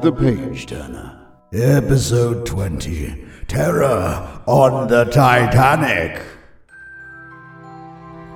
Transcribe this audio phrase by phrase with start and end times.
[0.00, 1.18] Voyage of the Page Turner.
[1.52, 6.22] Episode 20 Terror on the Titanic.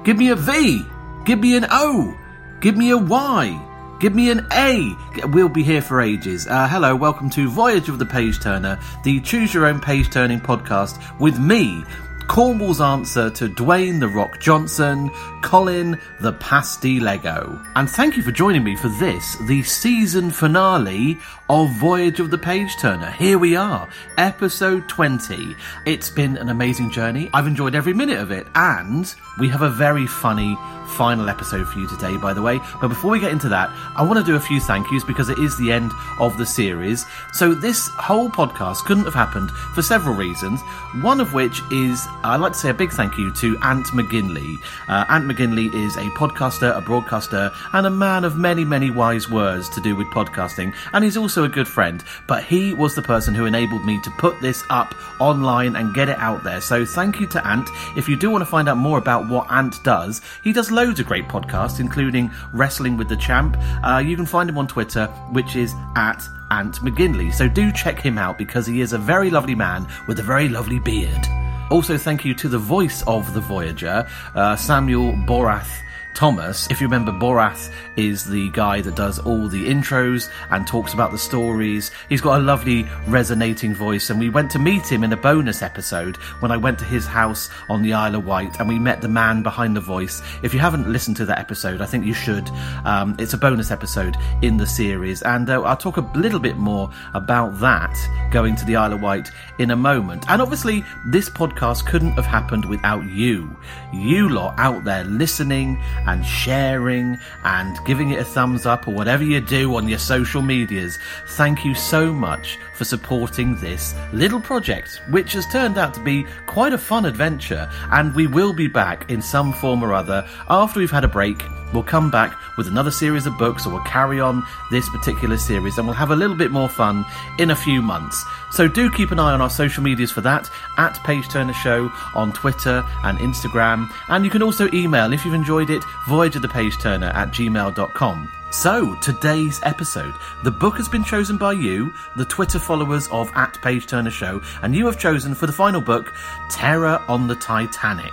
[0.04, 0.82] Give me a V.
[1.24, 2.14] Give me an O.
[2.60, 3.96] Give me a Y.
[4.00, 4.94] Give me an A.
[5.28, 6.46] We'll be here for ages.
[6.46, 10.40] Uh, hello, welcome to Voyage of the Page Turner, the choose your own page turning
[10.40, 11.84] podcast with me,
[12.28, 15.10] Cornwall's answer to Dwayne the Rock Johnson,
[15.42, 17.62] Colin the Pasty Lego.
[17.76, 21.18] And thank you for joining me for this, the season finale
[21.48, 23.10] of Voyage of the Page Turner.
[23.10, 25.54] Here we are, episode 20.
[25.86, 27.28] It's been an amazing journey.
[27.32, 30.56] I've enjoyed every minute of it, and we have a very funny
[30.94, 32.58] final episode for you today, by the way.
[32.80, 35.28] But before we get into that, I want to do a few thank yous because
[35.28, 37.04] it is the end of the series.
[37.32, 40.60] So this whole podcast couldn't have happened for several reasons.
[41.00, 44.58] One of which is I'd like to say a big thank you to Ant McGinley.
[44.88, 49.28] Uh, Ant McGinley is a podcaster, a broadcaster, and a man of many, many wise
[49.28, 50.74] words to do with podcasting.
[50.92, 52.02] And he's also a good friend.
[52.26, 56.08] But he was the person who enabled me to put this up online and get
[56.08, 56.60] it out there.
[56.60, 57.68] So thank you to Ant.
[57.96, 61.00] If you do want to find out more about what Ant does, he does loads
[61.00, 63.56] of great podcasts, including Wrestling with the Champ.
[63.82, 67.32] Uh, you can find him on Twitter, which is at Ant McGinley.
[67.32, 70.48] So do check him out because he is a very lovely man with a very
[70.48, 71.26] lovely beard.
[71.70, 75.82] Also, thank you to the voice of the Voyager, uh, Samuel Borath
[76.14, 76.70] Thomas.
[76.70, 81.10] If you remember, Borath is the guy that does all the intros and talks about
[81.10, 81.90] the stories.
[82.08, 85.62] He's got a lovely resonating voice, and we went to meet him in a bonus
[85.62, 89.00] episode when I went to his house on the Isle of Wight, and we met
[89.00, 90.22] the man behind the voice.
[90.42, 92.48] If you haven't listened to that episode, I think you should.
[92.84, 96.56] Um, it's a bonus episode in the series, and uh, I'll talk a little bit
[96.56, 97.94] more about that
[98.30, 100.24] going to the Isle of Wight in a moment.
[100.28, 103.56] And obviously, this podcast couldn't have happened without you.
[103.92, 109.24] You lot out there listening and sharing and giving it a thumbs up or whatever
[109.24, 110.98] you do on your social medias.
[111.28, 116.26] Thank you so much for supporting this little project, which has turned out to be
[116.46, 117.70] quite a fun adventure.
[117.90, 121.42] And we will be back in some form or other after we've had a break.
[121.72, 125.76] We'll come back with another series of books, or we'll carry on this particular series,
[125.76, 127.04] and we'll have a little bit more fun
[127.40, 128.24] in a few months.
[128.52, 130.48] So do keep an eye on our social medias for that
[130.78, 133.90] at Page Turner Show on Twitter and Instagram.
[134.08, 137.28] And you can also email if you've enjoyed it, voyage of the page turner at
[137.28, 138.28] gmail.com.
[138.54, 140.14] So, today's episode.
[140.44, 144.40] The book has been chosen by you, the Twitter followers of at Page Turner Show,
[144.62, 146.14] and you have chosen for the final book,
[146.50, 148.12] Terror on the Titanic.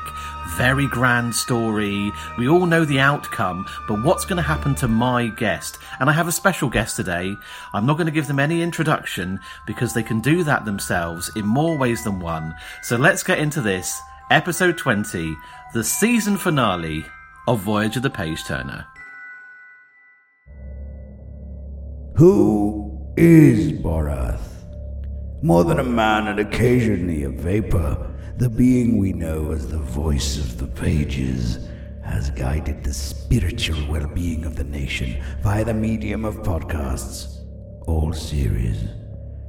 [0.58, 2.12] Very grand story.
[2.40, 5.78] We all know the outcome, but what's going to happen to my guest?
[6.00, 7.38] And I have a special guest today.
[7.72, 11.46] I'm not going to give them any introduction because they can do that themselves in
[11.46, 12.56] more ways than one.
[12.82, 14.02] So let's get into this.
[14.32, 15.38] Episode 20,
[15.74, 17.06] the season finale
[17.52, 18.86] of Voyage of the Page Turner.
[22.16, 24.40] Who is Borath?
[25.44, 30.38] More than a man and occasionally a vapor, the being we know as the voice
[30.38, 31.68] of the pages
[32.06, 37.42] has guided the spiritual well being of the nation via the medium of podcasts,
[37.86, 38.86] all series.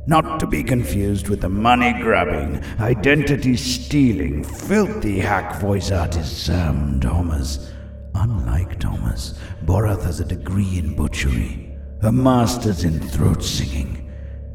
[0.08, 6.98] Not to be confused with the money grabbing, identity stealing, filthy hack voice artist Sam
[6.98, 7.72] Thomas.
[8.14, 14.10] Unlike Thomas, Borath has a degree in butchery, a master's in throat singing,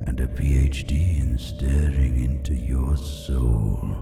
[0.06, 3.96] and a PhD in staring into your soul.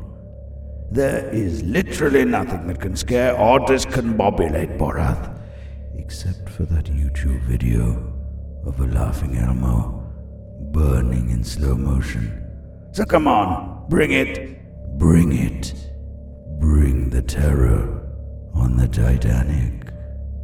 [0.91, 5.39] There is literally nothing that can scare or discombobulate Borath,
[5.97, 8.13] except for that YouTube video
[8.65, 10.01] of a laughing Elmo
[10.71, 12.41] burning in slow motion.
[12.91, 15.73] So come on, bring it, bring it,
[16.59, 17.94] bring the terror
[18.55, 19.89] on the Titanic.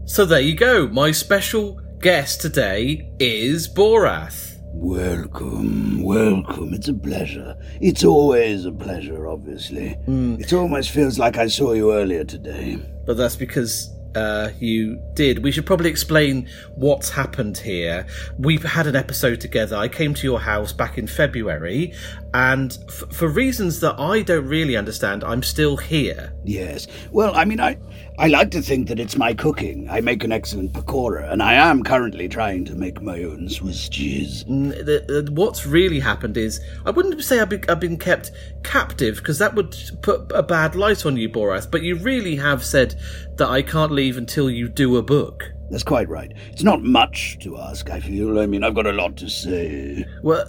[0.06, 0.88] So there you go.
[0.88, 4.50] My special guest today is Borath.
[4.74, 6.74] Welcome, welcome.
[6.74, 7.56] It's a pleasure.
[7.82, 9.97] It's always a pleasure, obviously.
[10.08, 12.78] It almost feels like I saw you earlier today.
[13.06, 15.44] but that's because uh, you did.
[15.44, 18.06] We should probably explain what's happened here.
[18.38, 19.76] We've had an episode together.
[19.76, 21.94] I came to your house back in February,
[22.34, 26.34] and f- for reasons that I don't really understand, I'm still here.
[26.46, 26.88] Yes.
[27.12, 27.78] Well, I mean, I,
[28.18, 29.90] I like to think that it's my cooking.
[29.90, 33.90] I make an excellent pakora, and I am currently trying to make my own Swiss
[33.90, 34.46] cheese.
[34.48, 38.32] N- the- the- what's really happened is I wouldn't say I've been, I've been kept
[38.64, 41.70] captive because that would put a bad light on you, Borath.
[41.70, 42.96] But you really have said
[43.38, 45.52] that I can't leave until you do a book.
[45.70, 46.34] That's quite right.
[46.52, 48.40] It's not much to ask, I feel.
[48.40, 50.06] I mean, I've got a lot to say.
[50.22, 50.46] Well,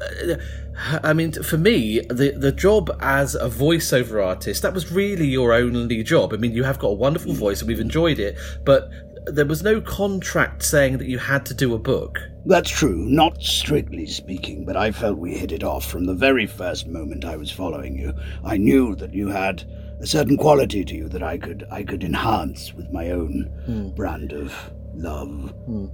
[0.76, 5.52] I mean, for me, the the job as a voiceover artist that was really your
[5.52, 6.32] only job.
[6.32, 8.90] I mean, you have got a wonderful voice, and we've enjoyed it, but
[9.26, 12.18] there was no contract saying that you had to do a book.
[12.44, 16.46] That's true, not strictly speaking, but I felt we hit it off from the very
[16.46, 18.14] first moment I was following you.
[18.44, 19.64] I knew that you had
[20.00, 23.90] a certain quality to you that I could I could enhance with my own hmm.
[23.90, 24.52] brand of
[24.94, 25.28] love.
[25.66, 25.86] Hmm.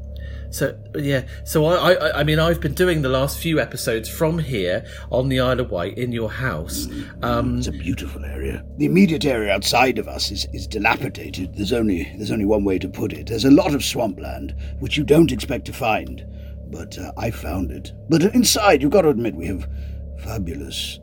[0.51, 4.39] So yeah, so I, I I mean I've been doing the last few episodes from
[4.39, 6.89] here on the Isle of Wight in your house.
[7.23, 8.65] Um, It's a beautiful area.
[8.79, 11.55] The immediate area outside of us is, is dilapidated.
[11.55, 13.27] There's only there's only one way to put it.
[13.27, 16.25] There's a lot of swampland which you don't expect to find,
[16.71, 17.93] but uh, I found it.
[18.09, 19.69] But inside, you've got to admit, we have
[20.25, 20.99] fabulous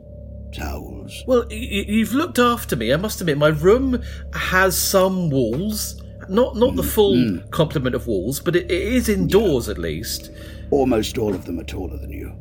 [0.52, 1.22] towels.
[1.26, 2.92] well, y- y- you've looked after me.
[2.92, 4.02] I must admit, my room
[4.32, 9.68] has some walls, not not the full complement of walls, but it, it is indoors
[9.68, 10.30] at least.
[10.70, 12.32] Almost all of them are taller than you.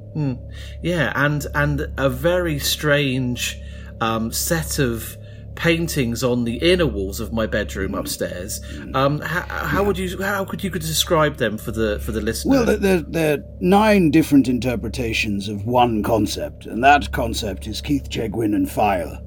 [0.81, 3.59] Yeah, and and a very strange
[4.01, 5.17] um, set of
[5.55, 8.61] paintings on the inner walls of my bedroom upstairs.
[8.93, 12.21] Um, how, how would you how could you could describe them for the for the
[12.21, 12.65] listener?
[12.65, 18.55] Well, there are nine different interpretations of one concept, and that concept is Keith Chegwin
[18.55, 19.19] and fire.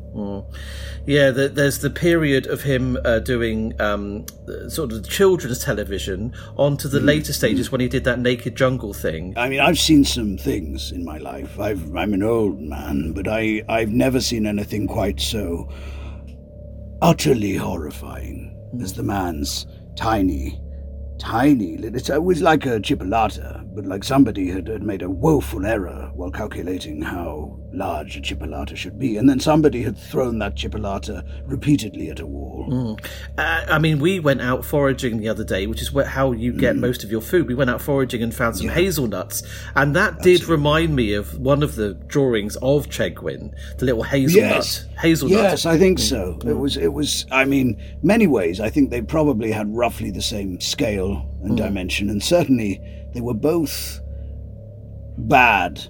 [1.07, 4.27] Yeah, the, there's the period of him uh, doing um,
[4.69, 9.33] sort of children's television onto the later stages when he did that Naked Jungle thing.
[9.37, 11.59] I mean, I've seen some things in my life.
[11.59, 15.69] I've, I'm an old man, but I, I've never seen anything quite so
[17.01, 19.67] utterly horrifying as the man's
[19.97, 20.61] tiny,
[21.19, 22.15] tiny little.
[22.15, 26.31] It was like a chipolata, but like somebody had, had made a woeful error while
[26.31, 32.11] calculating how large a chipolata should be, and then somebody had thrown that chipolata repeatedly
[32.11, 32.67] at a wall.
[32.69, 33.05] Hmm.
[33.39, 36.53] Uh, I mean, we went out foraging the other day, which is where, how you
[36.53, 36.81] get mm.
[36.81, 37.47] most of your food.
[37.47, 39.43] We went out foraging and found some hazelnuts,
[39.75, 44.51] and that did remind me of one of the drawings of Chegwin, the little hazelnut.
[44.51, 44.87] Yes.
[45.01, 45.39] Hazelnut.
[45.39, 46.05] Yes, I think hmm.
[46.05, 46.39] so.
[46.41, 46.59] It hmm.
[46.59, 46.77] was.
[46.77, 47.27] It was.
[47.31, 48.61] I mean, many ways.
[48.61, 51.08] I think they probably had roughly the same scale
[51.43, 52.81] and dimension, and certainly
[53.15, 54.01] they were both
[55.17, 55.81] bad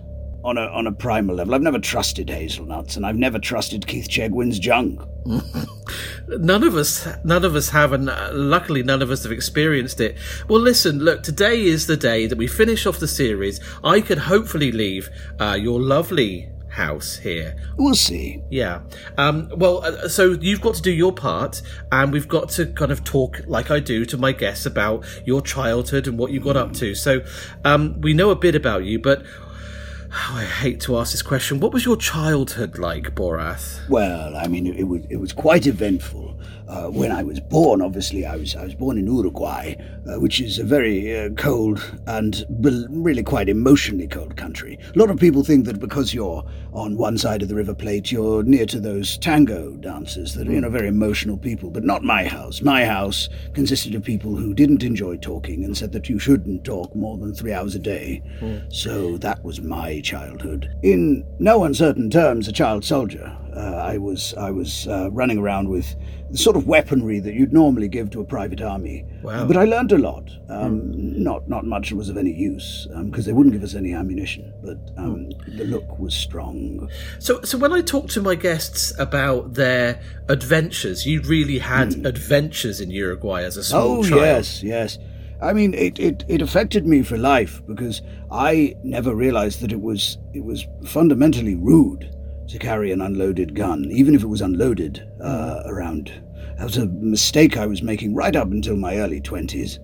[0.44, 1.54] on a on a primal level.
[1.54, 5.00] I've never trusted hazelnuts, and I've never trusted Keith Chegwin's junk.
[6.28, 10.00] None of us, none of us have, and uh, luckily none of us have experienced
[10.00, 10.16] it.
[10.46, 13.60] Well, listen, look, today is the day that we finish off the series.
[13.82, 15.08] I can hopefully leave
[15.40, 18.42] uh, your lovely house here We'll see.
[18.50, 18.82] Yeah.
[19.16, 22.92] Um, well, uh, so you've got to do your part, and we've got to kind
[22.92, 26.56] of talk, like I do, to my guests about your childhood and what you got
[26.56, 26.94] up to.
[26.94, 27.20] So
[27.64, 31.60] um, we know a bit about you, but oh, I hate to ask this question.
[31.60, 33.88] What was your childhood like, Borath?
[33.88, 36.38] Well, I mean, it, was it was quite eventful.
[36.68, 39.74] Uh, when I was born, obviously, I was I was born in Uruguay,
[40.06, 44.78] uh, which is a very uh, cold and bel- really quite emotionally cold country.
[44.94, 48.12] A lot of people think that because you're on one side of the River Plate,
[48.12, 51.70] you're near to those tango dancers that are you know very emotional people.
[51.70, 52.60] But not my house.
[52.60, 56.94] My house consisted of people who didn't enjoy talking and said that you shouldn't talk
[56.94, 58.22] more than three hours a day.
[58.68, 60.70] So that was my childhood.
[60.82, 63.34] In no uncertain terms, a child soldier.
[63.56, 65.96] Uh, I was I was uh, running around with
[66.30, 69.04] the sort of weaponry that you'd normally give to a private army.
[69.22, 69.46] Wow.
[69.46, 70.30] But I learned a lot.
[70.48, 73.94] Um, Not not much that was of any use because they wouldn't give us any
[73.94, 74.52] ammunition.
[74.62, 76.88] But um, the look was strong.
[77.18, 82.80] So, so when I talk to my guests about their adventures, you really had adventures
[82.80, 84.20] in Uruguay as a small Oh child.
[84.20, 84.98] yes, yes.
[85.40, 89.80] I mean, it, it, it affected me for life because I never realized that it
[89.80, 92.10] was it was fundamentally rude
[92.48, 96.12] to carry an unloaded gun, even if it was unloaded uh, around.
[96.56, 99.78] That was a mistake I was making right up until my early twenties,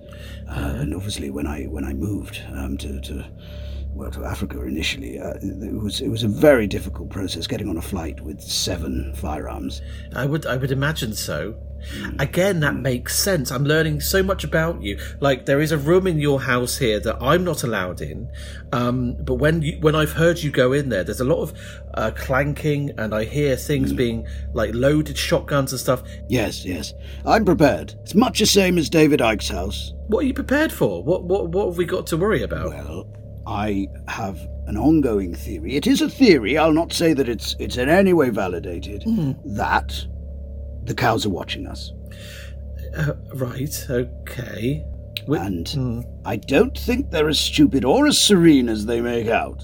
[0.49, 3.25] uh, and obviously when I when I moved um, to, to
[3.95, 7.77] well to Africa initially, uh, it was it was a very difficult process getting on
[7.77, 9.83] a flight with seven firearms.
[10.17, 11.55] I would I would imagine so.
[12.19, 13.51] Again, that makes sense.
[13.51, 14.99] I'm learning so much about you.
[15.21, 18.31] Like there is a room in your house here that I'm not allowed in,
[18.73, 21.55] um, but when you, when I've heard you go in there, there's a lot of
[21.95, 26.03] uh, clanking, and I hear things being like loaded shotguns and stuff.
[26.29, 26.93] Yes, yes,
[27.25, 27.95] I'm prepared.
[28.03, 29.93] It's much the same as David Icke's house.
[30.09, 31.03] What are you prepared for?
[31.03, 32.71] What what what have we got to worry about?
[32.71, 33.07] Well,
[33.47, 35.77] I have an ongoing theory.
[35.77, 36.57] It is a theory.
[36.57, 39.05] I'll not say that it's it's in any way validated.
[39.45, 40.07] That
[40.85, 41.93] the cows are watching us,
[42.97, 43.87] Uh, right.
[43.91, 44.85] Okay.
[45.27, 49.63] Wi- and I don't think they're as stupid or as serene as they make out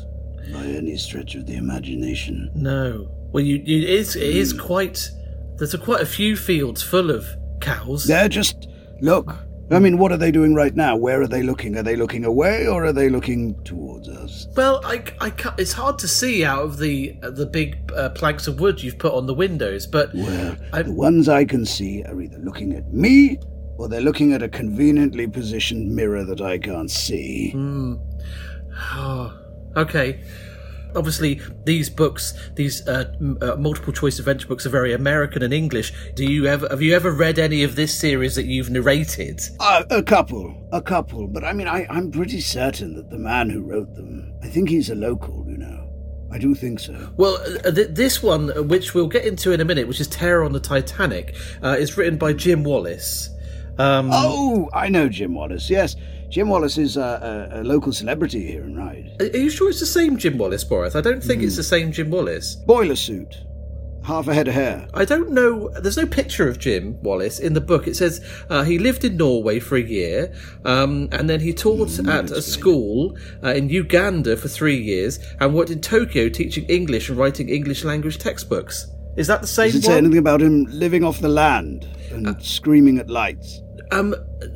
[0.53, 2.51] by any stretch of the imagination.
[2.55, 3.09] No.
[3.33, 5.11] Well, you, you it is it is quite.
[5.57, 7.27] There's a, quite a few fields full of
[7.61, 8.07] cows.
[8.07, 8.69] They're just
[9.01, 9.37] look.
[9.73, 10.97] I mean, what are they doing right now?
[10.97, 11.77] Where are they looking?
[11.77, 14.49] Are they looking away or are they looking towards us?
[14.57, 18.49] Well, I, I it's hard to see out of the uh, the big uh, planks
[18.49, 22.03] of wood you've put on the windows, but Well, I- the ones I can see
[22.05, 23.39] are either looking at me
[23.79, 27.53] or they're looking at a conveniently positioned mirror that I can't see.
[27.57, 29.33] Oh,
[29.77, 30.21] okay.
[30.97, 35.53] Obviously, these books, these uh, m- uh, multiple choice adventure books, are very American and
[35.55, 35.93] English.
[36.15, 39.41] Do you ever have you ever read any of this series that you've narrated?
[39.61, 41.27] Uh, a couple, a couple.
[41.27, 44.69] But I mean, I, I'm pretty certain that the man who wrote them, I think
[44.69, 45.87] he's a local, you know.
[46.33, 47.13] I do think so.
[47.17, 50.07] Well, uh, th- this one, uh, which we'll get into in a minute, which is
[50.07, 53.29] Terror on the Titanic, uh, is written by Jim Wallace.
[53.79, 55.97] Um, Oh, I know Jim Wallace, yes.
[56.31, 59.17] Jim Wallace is a, a, a local celebrity here in Ryde.
[59.21, 60.95] Are you sure it's the same Jim Wallace, Boris?
[60.95, 62.55] I don't think it's the same Jim Wallace.
[62.55, 63.43] Boiler suit,
[64.05, 64.87] half a head of hair.
[64.95, 65.71] I don't know.
[65.71, 67.89] There's no picture of Jim Wallace in the book.
[67.89, 70.33] It says uh, he lived in Norway for a year,
[70.65, 75.53] um, and then he taught at a school uh, in Uganda for three years, and
[75.53, 78.87] worked in Tokyo teaching English and writing English language textbooks.
[79.17, 82.41] Is that the same Does it say anything about him living off the land and
[82.41, 83.63] screaming at lights?
[83.93, 84.15] Um,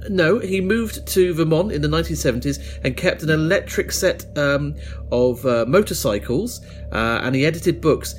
[0.09, 4.77] no, he moved to Vermont in the 1970s and kept an electric set um,
[5.11, 8.15] of uh, motorcycles, uh, and he edited books.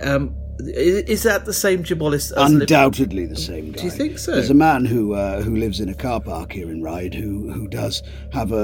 [0.00, 0.34] Um,
[0.68, 2.30] is that the same Jim Wallace?
[2.32, 3.78] as Undoubtedly the same guy.
[3.80, 4.32] Do you think so?
[4.32, 7.50] There's a man who uh, who lives in a car park here in Ryde who
[7.52, 8.02] who does
[8.32, 8.56] have a,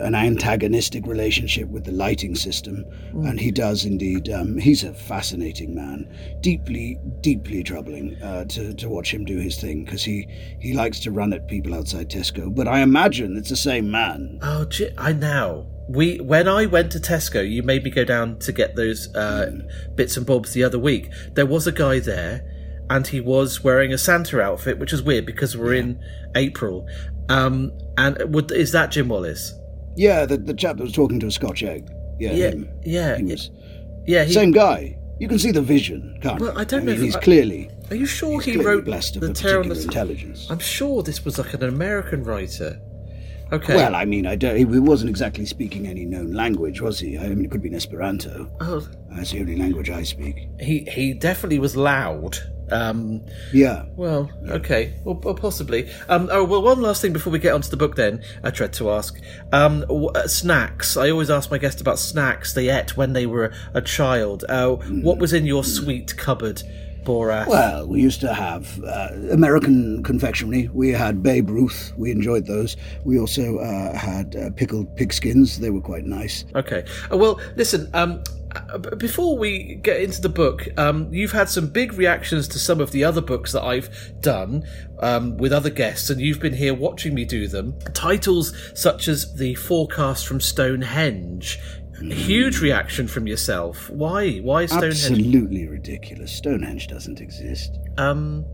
[0.00, 3.26] a an antagonistic relationship with the lighting system, Hmm.
[3.26, 4.28] and he does indeed.
[4.30, 6.08] Um, he's a fascinating man,
[6.40, 10.26] deeply deeply troubling uh, to to watch him do his thing because he
[10.60, 12.54] he likes to run at people outside Tesco.
[12.54, 14.38] But I imagine it's the same man.
[14.42, 15.66] Oh, Ji- I now.
[15.92, 19.50] We when I went to Tesco, you made me go down to get those uh,
[19.96, 21.10] bits and bobs the other week.
[21.34, 22.42] There was a guy there,
[22.90, 25.98] and he was wearing a Santa outfit, which is weird because we're in
[26.36, 26.86] April.
[27.28, 29.52] Um, and would, is that Jim Wallace?
[29.96, 31.88] Yeah, the the chap that was talking to a Scotch egg.
[32.20, 32.68] Yeah, Yeah, him.
[32.84, 33.50] yeah, He was
[34.06, 34.24] yeah.
[34.24, 34.96] He, same guy.
[35.18, 36.58] You can see the vision, can't Well, you?
[36.60, 39.26] I don't know mean, if he's I- clearly Are you sure he wrote blessed the
[39.26, 39.82] on particular the?
[39.82, 40.46] intelligence.
[40.50, 42.80] I'm sure this was like an American writer.
[43.52, 43.74] Okay.
[43.74, 47.18] Well, I mean, I don't, he wasn't exactly speaking any known language, was he?
[47.18, 48.48] I mean, it could be an Esperanto.
[48.60, 50.36] oh, That's the only language I speak.
[50.60, 52.38] he he definitely was loud.
[52.72, 53.86] Um, Yeah.
[53.96, 55.90] Well, okay, well, well, possibly.
[56.08, 57.96] Um, oh, well, one last thing before we get onto the book.
[57.96, 59.18] Then I tried to ask
[59.52, 60.96] um, w- uh, snacks.
[60.96, 64.44] I always ask my guests about snacks they ate when they were a child.
[64.48, 66.62] Uh, What was in your sweet cupboard,
[67.04, 67.46] Borath?
[67.46, 70.68] Well, we used to have uh, American confectionery.
[70.72, 71.92] We had Babe Ruth.
[71.96, 72.76] We enjoyed those.
[73.04, 75.58] We also uh, had uh, pickled pigskins.
[75.58, 76.44] They were quite nice.
[76.54, 76.84] Okay.
[77.10, 77.90] Uh, well, listen.
[77.94, 78.22] Um,
[78.54, 82.80] uh, before we get into the book, um, you've had some big reactions to some
[82.80, 83.88] of the other books that I've
[84.20, 84.64] done
[84.98, 87.78] um, with other guests, and you've been here watching me do them.
[87.94, 91.58] Titles such as "The Forecast from Stonehenge."
[92.00, 93.88] Huge reaction from yourself.
[93.90, 94.38] Why?
[94.38, 95.04] Why Stonehenge?
[95.10, 96.32] Absolutely ridiculous.
[96.32, 97.78] Stonehenge doesn't exist.
[97.98, 98.44] Um,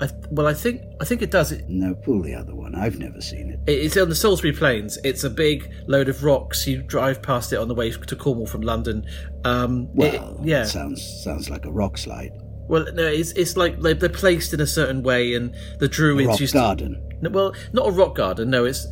[0.00, 1.50] I, well, I think I think it does.
[1.50, 2.74] It, No, pull the other one.
[2.76, 3.60] I've never seen it.
[3.70, 4.96] it's on the Salisbury Plains.
[5.02, 6.66] It's a big load of rocks.
[6.68, 9.04] You drive past it on the way to Cornwall from London.
[9.44, 10.64] Um, it- Well, yeah.
[10.64, 12.30] sounds sounds like a rock slide.
[12.68, 16.28] Well, no, it's it's like they're, they're placed in a certain way, and the druids
[16.28, 17.02] rock used garden.
[17.22, 17.30] to.
[17.30, 18.50] Well, not a rock garden.
[18.50, 18.86] No, it's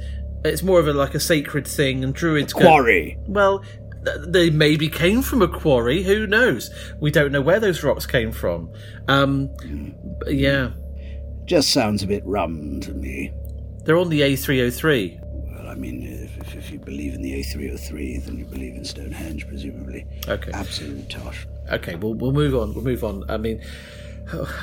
[0.46, 3.18] it's more of a like a sacred thing, and druids go- Quarry.
[3.26, 3.62] Well,
[4.26, 6.02] they maybe came from a quarry.
[6.04, 6.70] Who knows?
[7.00, 8.70] We don't know where those rocks came from.
[9.08, 9.50] Um,
[10.28, 10.70] yeah,
[11.44, 13.32] Just sounds a bit rum to me.
[13.84, 15.20] they're on the A303.
[15.22, 18.84] Well, I mean, if, if, if you believe in the A303, then you believe in
[18.84, 20.06] Stonehenge, presumably.
[20.28, 20.50] Okay.
[20.52, 21.46] Absolute tosh.
[21.72, 22.74] Okay, we'll we'll move on.
[22.74, 23.28] We'll move on.
[23.28, 23.60] I mean,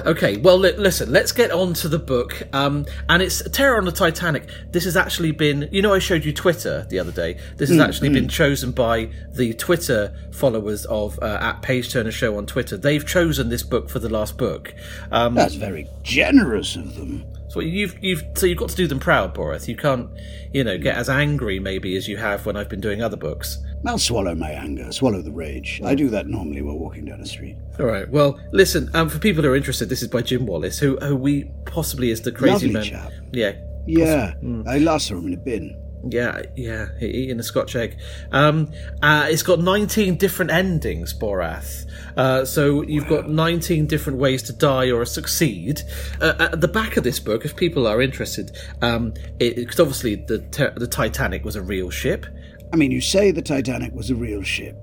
[0.06, 0.38] okay.
[0.38, 1.12] Well, li- listen.
[1.12, 2.42] Let's get on to the book.
[2.54, 4.48] Um, and it's Terror on the Titanic.
[4.72, 5.70] This has actually been.
[5.72, 7.38] You know, I showed you Twitter the other day.
[7.58, 12.38] This has actually been chosen by the Twitter followers of uh, at Page Turner Show
[12.38, 12.78] on Twitter.
[12.78, 14.74] They've chosen this book for the last book.
[15.12, 17.24] Um, That's very generous of them.
[17.54, 19.68] So you've you've so you've got to do them proud, Boris.
[19.68, 20.10] You can't,
[20.52, 23.60] you know, get as angry maybe as you have when I've been doing other books.
[23.86, 25.82] I'll swallow my anger, swallow the rage.
[25.84, 27.58] I do that normally while walking down the street.
[27.80, 28.10] All right.
[28.10, 28.90] Well, listen.
[28.94, 32.10] Um, for people who are interested, this is by Jim Wallace, who who we possibly
[32.10, 32.84] is the crazy Lovely man.
[32.84, 33.12] chap.
[33.32, 33.54] Yeah,
[33.86, 34.34] Yeah,
[34.68, 35.80] I last saw him in a bin.
[36.08, 36.88] Yeah, yeah.
[37.00, 37.98] Eating a Scotch egg.
[38.32, 41.86] Um, uh, it's got 19 different endings, Borath.
[42.18, 45.82] Uh, so you've got 19 different ways to die or succeed.
[46.20, 50.40] Uh, at the back of this book, if people are interested, um, because obviously the
[50.52, 52.26] ter- the Titanic was a real ship.
[52.72, 54.76] I mean, you say the Titanic was a real ship.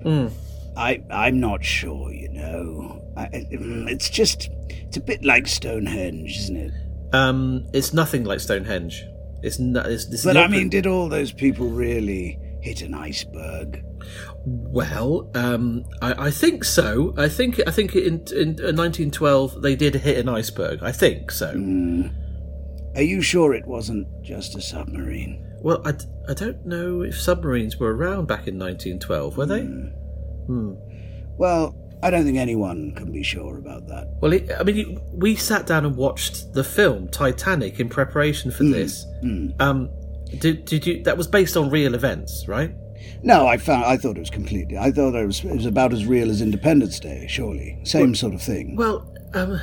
[0.77, 3.03] I, I'm not sure, you know.
[3.17, 6.71] I, mm, it's just, it's a bit like Stonehenge, isn't it?
[7.13, 9.05] Um, it's nothing like Stonehenge.
[9.41, 9.87] It's not.
[9.87, 13.83] It's, it's But I mean, did all those people really hit an iceberg?
[14.45, 17.13] Well, um, I, I think so.
[17.17, 20.83] I think I think in, in uh, 1912 they did hit an iceberg.
[20.83, 21.49] I think so.
[22.95, 25.47] Are you sure it wasn't just a submarine?
[25.61, 25.93] Well, I,
[26.27, 29.61] I don't know if submarines were around back in 1912, were they?
[31.37, 34.17] Well, I don't think anyone can be sure about that.
[34.21, 38.63] Well, it, I mean, we sat down and watched the film Titanic in preparation for
[38.63, 39.05] this.
[39.59, 39.89] Um,
[40.39, 41.03] did did you?
[41.03, 42.73] That was based on real events, right?
[43.23, 44.77] No, I found I thought it was completely.
[44.77, 47.27] I thought it was it was about as real as Independence Day.
[47.29, 48.75] Surely, same sort of thing.
[48.75, 49.59] Well, um,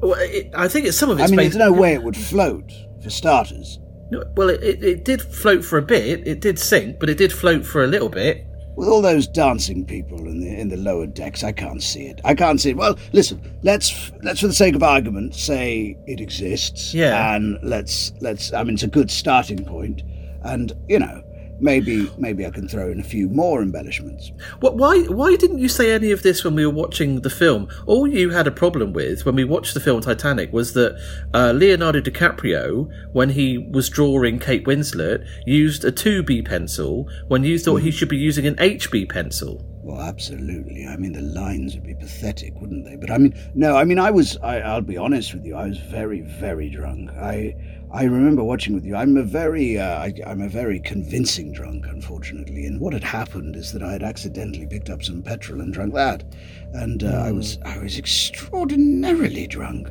[0.00, 1.22] well, it, I think it's some of it.
[1.22, 1.58] I mean, based.
[1.58, 3.78] there's no way it would float for starters.
[4.10, 6.26] No, Well, it, it, it did float for a bit.
[6.26, 8.46] It did sink, but it did float for a little bit.
[8.74, 12.20] With all those dancing people in the in the lower decks, I can't see it.
[12.24, 12.76] I can't see it.
[12.76, 16.94] Well, listen, let's let's for the sake of argument say it exists.
[16.94, 17.34] Yeah.
[17.34, 18.52] And let's let's.
[18.52, 20.02] I mean, it's a good starting point,
[20.42, 21.22] and you know,
[21.62, 24.32] maybe maybe I can throw in a few more embellishments.
[24.60, 27.68] What, why why didn't you say any of this when we were watching the film?
[27.86, 31.00] All you had a problem with when we watched the film Titanic was that
[31.32, 37.58] uh, Leonardo DiCaprio, when he was drawing Kate Winslet, used a 2B pencil when you
[37.58, 39.64] thought he should be using an HB pencil.
[39.82, 40.86] Well, absolutely.
[40.86, 42.94] I mean, the lines would be pathetic, wouldn't they?
[42.94, 43.76] But I mean, no.
[43.76, 44.36] I mean, I was.
[44.36, 45.56] I, I'll be honest with you.
[45.56, 47.10] I was very, very drunk.
[47.10, 47.56] I,
[47.94, 48.96] I remember watching with you.
[48.96, 52.64] I'm a very, uh, I, I'm a very convincing drunk, unfortunately.
[52.64, 55.92] And what had happened is that I had accidentally picked up some petrol and drunk
[55.94, 56.24] that,
[56.72, 59.88] and uh, I was, I was extraordinarily drunk.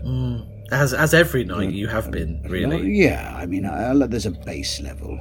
[0.71, 2.91] As as every night you have been, really.
[2.91, 3.35] yeah.
[3.35, 5.19] I mean, I, I, there's a base level.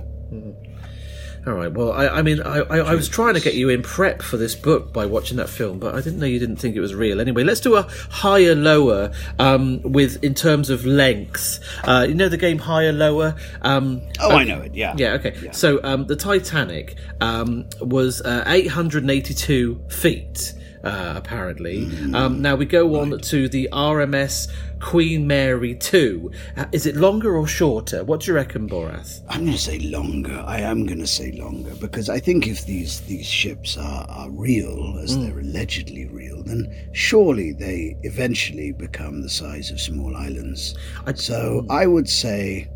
[1.46, 1.72] All right.
[1.72, 4.36] Well, I, I mean, I, I, I was trying to get you in prep for
[4.36, 6.94] this book by watching that film, but I didn't know you didn't think it was
[6.94, 7.20] real.
[7.20, 11.60] Anyway, let's do a higher lower um, with in terms of length.
[11.84, 13.34] Uh, you know the game higher lower.
[13.62, 14.74] Um, Oh, I know it.
[14.74, 14.94] Yeah.
[14.98, 15.12] yeah.
[15.14, 15.48] Okay.
[15.52, 20.52] So um, the Titanic um, was uh, 882 feet.
[20.82, 21.90] Uh, apparently.
[22.14, 24.48] Um, now we go on to the RMS
[24.80, 26.30] Queen Mary 2.
[26.56, 28.02] Uh, is it longer or shorter?
[28.02, 29.20] What do you reckon, Borath?
[29.28, 30.42] I'm going to say longer.
[30.46, 34.30] I am going to say longer because I think if these these ships are, are
[34.30, 40.74] real, as they're allegedly real, then surely they eventually become the size of small islands.
[41.14, 42.68] so I would say,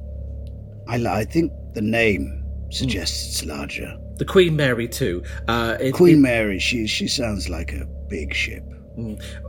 [0.88, 3.96] I, I think the name suggests it's larger.
[4.16, 5.22] The Queen Mary 2.
[5.48, 8.64] Uh, it, Queen Mary, she she sounds like a big ship.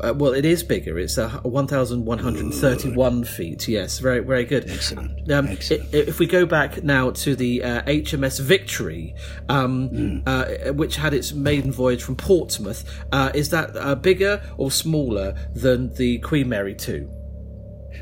[0.01, 0.97] Uh, well, it is bigger.
[0.97, 3.67] It's uh, 1,131 feet.
[3.67, 4.69] Yes, very, very good.
[4.69, 5.31] Excellent.
[5.31, 5.93] Um, Excellent.
[5.93, 9.13] if we go back now to the uh, HMS Victory,
[9.49, 14.71] um, uh, which had its maiden voyage from Portsmouth, uh, is that uh, bigger or
[14.71, 17.07] smaller than the Queen Mary 2?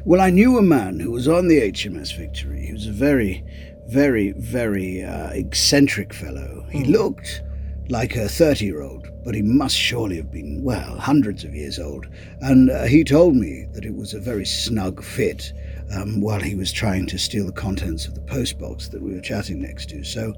[0.06, 2.66] Well, I knew a man who was on the HMS Victory.
[2.66, 3.44] He was a very,
[3.88, 6.66] very, very uh, eccentric fellow.
[6.72, 7.42] He looked
[7.90, 11.80] like a 30 year old, but he must surely have been, well, hundreds of years
[11.80, 12.08] old.
[12.42, 15.54] And uh, he told me that it was a very snug fit
[15.94, 19.22] um, while he was trying to steal the contents of the postbox that we were
[19.22, 20.04] chatting next to.
[20.04, 20.34] So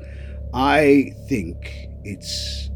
[0.54, 2.70] I think it's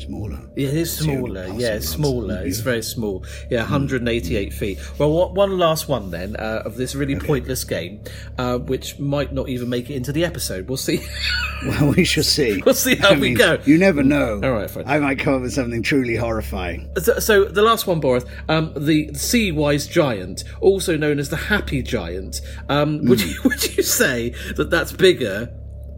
[0.00, 0.40] smaller.
[0.56, 1.60] Yeah, it is It's the only smaller.
[1.60, 2.42] Yeah, it's smaller.
[2.44, 3.24] It's very small.
[3.50, 4.78] Yeah, 188 feet.
[4.98, 8.02] Well, what, one last one then uh, of this really pointless game,
[8.38, 10.68] uh, which might not even make it into the episode.
[10.68, 11.06] We'll see.
[11.62, 12.62] Well, we shall see.
[12.64, 13.58] We'll see how I we mean, go.
[13.66, 14.40] You never know.
[14.42, 14.84] All right, fine.
[14.86, 16.90] I might come up with something truly horrifying.
[16.96, 21.82] So, so the last one, Boris, um, the Seawise Giant, also known as the happy
[21.82, 22.40] giant.
[22.70, 25.52] Um, Would you would you say that that's bigger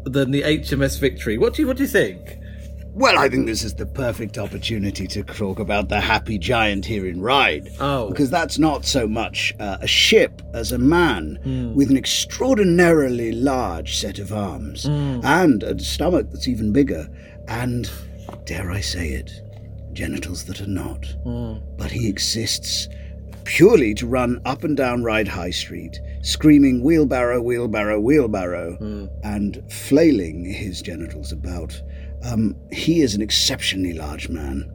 [0.05, 1.39] than the HMS Victory?
[1.39, 2.39] What do you what do you think?
[2.95, 7.07] Well, I think this is the perfect opportunity to talk about the happy giant here
[7.07, 7.71] in Ryde.
[7.81, 8.11] Oh.
[8.11, 11.75] Because that's not so much uh, a ship as a man Hmm.
[11.75, 15.21] with an extraordinarily large set of arms Hmm.
[15.25, 17.09] and a stomach that's even bigger
[17.49, 17.91] and,
[18.45, 19.31] dare I say it,
[19.95, 21.07] genitals that are not.
[21.25, 21.55] Hmm.
[21.79, 22.89] But he exists
[23.45, 29.07] purely to run up and down Ryde High Street, screaming wheelbarrow, wheelbarrow, wheelbarrow, Hmm.
[29.25, 31.81] and flailing his genitals about.
[32.25, 34.71] Um, he is an exceptionally large man.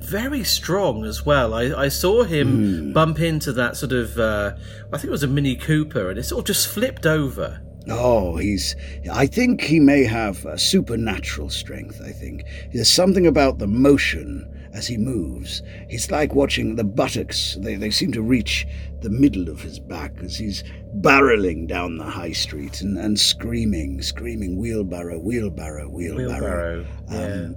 [0.00, 1.54] Very strong as well.
[1.54, 4.52] I, I saw him bump into that sort of, uh,
[4.92, 7.60] I think it was a Mini Cooper, and it sort of just flipped over.
[7.90, 8.76] Oh, he's.
[9.10, 12.00] I think he may have a supernatural strength.
[12.04, 15.62] I think there's something about the motion as he moves.
[15.88, 17.56] It's like watching the buttocks.
[17.60, 18.66] They, they seem to reach
[19.00, 20.64] the middle of his back as he's
[20.96, 26.28] barreling down the high street and, and screaming, screaming, wheelbarrow, wheelbarrow, wheelbarrow.
[26.28, 26.86] Wheelbarrow.
[27.10, 27.24] Yeah.
[27.24, 27.56] Um,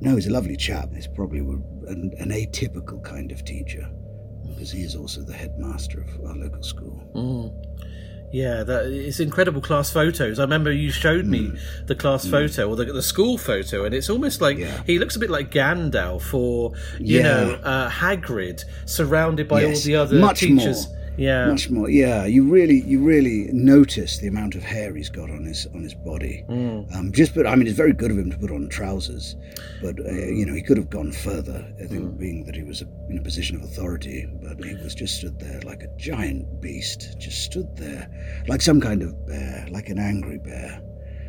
[0.00, 0.90] no, he's a lovely chap.
[0.94, 3.88] He's probably an, an atypical kind of teacher
[4.48, 7.02] because he is also the headmaster of our local school.
[8.32, 10.38] Yeah, that it's incredible class photos.
[10.38, 11.52] I remember you showed me
[11.86, 14.82] the class photo or the, the school photo, and it's almost like Yeah.
[14.84, 17.22] he looks a bit like Gandalf or you Yeah.
[17.22, 20.88] know uh, Hagrid, surrounded by all the other much teachers.
[20.88, 20.95] more.
[21.16, 21.48] Yeah.
[21.48, 21.88] much more.
[21.88, 25.82] Yeah, you really, you really notice the amount of hair he's got on his on
[25.82, 26.44] his body.
[26.48, 26.94] Mm.
[26.94, 29.34] Um, just, but I mean, it's very good of him to put on trousers,
[29.82, 31.64] but uh, you know, he could have gone further.
[31.82, 32.18] I think, Mm.
[32.18, 35.60] being that he was in a position of authority, but he was just stood there
[35.62, 38.08] like a giant beast, just stood there
[38.48, 40.82] like some kind of bear, like an angry bear.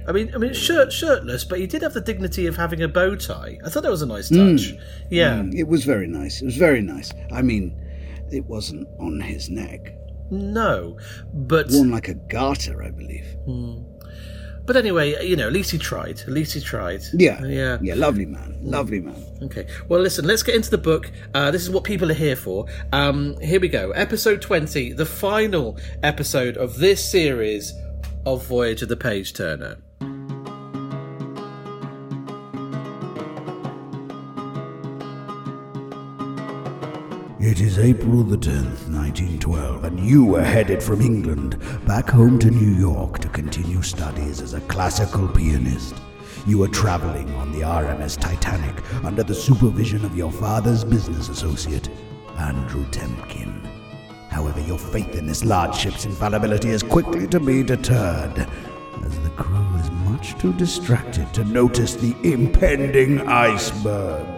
[0.08, 2.88] I mean, I mean, shirt shirtless, but he did have the dignity of having a
[2.88, 3.58] bow tie.
[3.66, 4.74] I thought that was a nice touch.
[5.10, 5.40] Yeah.
[5.40, 6.42] Mm, it was very nice.
[6.42, 7.12] It was very nice.
[7.32, 7.78] I mean,
[8.32, 9.94] it wasn't on his neck.
[10.30, 10.98] No,
[11.34, 13.26] but Worn like a garter, I believe.
[14.66, 16.20] but anyway, you know, at least he tried.
[16.20, 17.02] At least he tried.
[17.14, 17.42] Yeah.
[17.46, 17.78] Yeah.
[17.82, 18.58] Yeah, lovely man.
[18.62, 19.16] Lovely man.
[19.44, 19.68] Okay.
[19.88, 21.10] Well, listen, let's get into the book.
[21.34, 22.66] Uh, this is what people are here for.
[22.92, 23.92] Um, here we go.
[23.92, 27.72] Episode 20, the final episode of this series
[28.26, 29.78] of Voyage of the Page Turner.
[37.48, 42.52] It is April the 10th, 1912, and you are headed from England back home to
[42.52, 45.96] New York to continue studies as a classical pianist.
[46.46, 51.88] You are traveling on the RMS Titanic under the supervision of your father's business associate,
[52.38, 53.66] Andrew Temkin.
[54.30, 58.46] However, your faith in this large ship's infallibility is quickly to be deterred,
[59.06, 64.37] as the crew is much too distracted to notice the impending icebergs.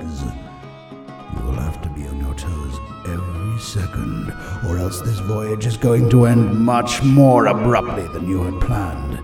[4.79, 9.19] Or else this voyage is going to end much more abruptly than you had planned.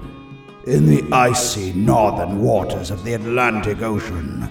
[0.67, 4.49] In the icy northern waters of the Atlantic Ocean.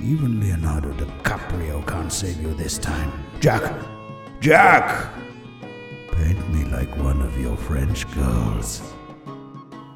[0.00, 3.12] Even Leonardo DiCaprio can't save you this time.
[3.40, 3.74] Jack!
[4.40, 5.12] Jack!
[6.12, 8.82] Paint me like one of your French girls.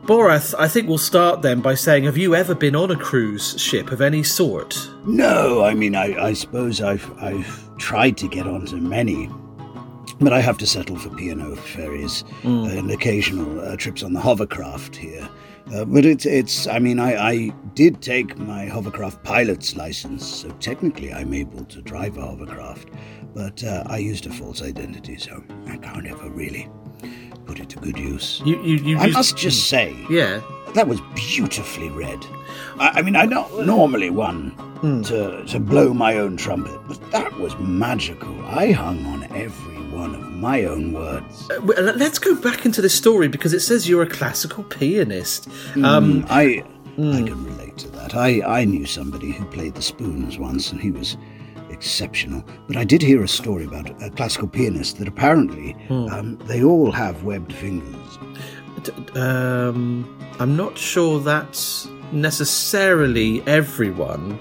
[0.02, 3.60] Borath, I think we'll start then by saying, have you ever been on a cruise
[3.60, 4.90] ship of any sort?
[5.04, 9.30] No, I mean, I, I suppose I've, I've tried to get onto many,
[10.20, 14.20] but I have to settle for P&O ferries uh, and occasional uh, trips on the
[14.20, 15.28] hovercraft here.
[15.74, 20.48] Uh, but it's, it's, I mean, I, I did take my hovercraft pilot's license, so
[20.60, 22.88] technically I'm able to drive a hovercraft,
[23.34, 26.68] but uh, I used a false identity, so I can't ever really
[27.44, 28.40] put it to good use.
[28.46, 30.40] You, you, you I used- must just say, Yeah.
[30.74, 32.24] that was beautifully read.
[32.78, 34.54] I, I mean, I'm not normally one
[35.04, 38.34] to, to blow my own trumpet, but that was magical.
[38.46, 41.48] I hung on every one of my own words.
[41.50, 45.48] Uh, Let's go back into the story because it says you're a classical pianist.
[45.84, 46.62] Um, I
[46.98, 48.14] I can relate to that.
[48.14, 51.16] I, I knew somebody who played the spoons once, and he was
[51.70, 52.42] exceptional.
[52.66, 56.90] But I did hear a story about a classical pianist that apparently um, they all
[56.92, 58.18] have webbed fingers.
[59.14, 60.04] um,
[60.40, 64.38] I'm not sure that's necessarily everyone.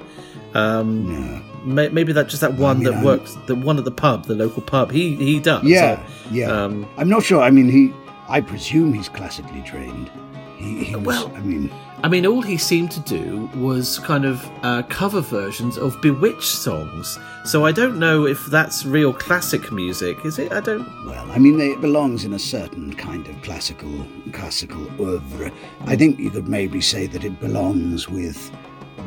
[0.53, 1.41] Um, No.
[1.67, 4.25] May, maybe that just that one mean, that I'm- works, the one at the pub,
[4.25, 4.91] the local pub.
[4.91, 5.63] He he does.
[5.63, 6.49] Yeah, So, yeah.
[6.51, 7.41] um, I'm not sure.
[7.41, 7.93] I mean, he.
[8.29, 10.09] I presume he's classically trained.
[10.57, 11.69] He, he was, Well- I mean,
[12.03, 16.43] I mean, all he seemed to do was kind of uh, cover versions of B*Witched
[16.43, 17.17] songs.
[17.45, 20.17] So I don't know if that's real classic music.
[20.25, 20.51] Is it?
[20.51, 20.85] I don't.
[21.05, 25.51] well, I mean, it belongs in a certain kind of classical, classical oeuvre.
[25.85, 28.51] I think you could maybe say that it belongs with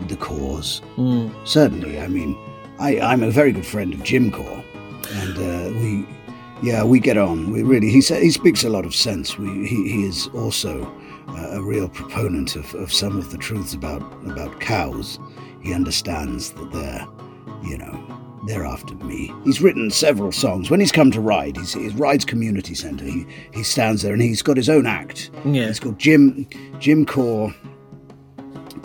[0.08, 0.80] the Corrs.
[1.46, 2.36] Certainly, I mean,
[2.80, 4.64] I, I'm a very good friend of Jim Corr,
[5.22, 6.06] and uh, we,
[6.66, 7.52] yeah, we get on.
[7.52, 9.38] We really, he sa- he speaks a lot of sense.
[9.38, 10.90] We, he, he is also
[11.28, 15.18] uh, a real proponent of, of some of the truths about about cows.
[15.62, 17.06] He understands that they're,
[17.62, 19.30] you know, they're after me.
[19.44, 20.70] He's written several songs.
[20.70, 23.04] When he's come to Ryde, he's, he Ryde's community centre.
[23.04, 25.30] He he stands there and he's got his own act.
[25.44, 25.64] Yeah.
[25.64, 27.54] It's called Jim Jim Corr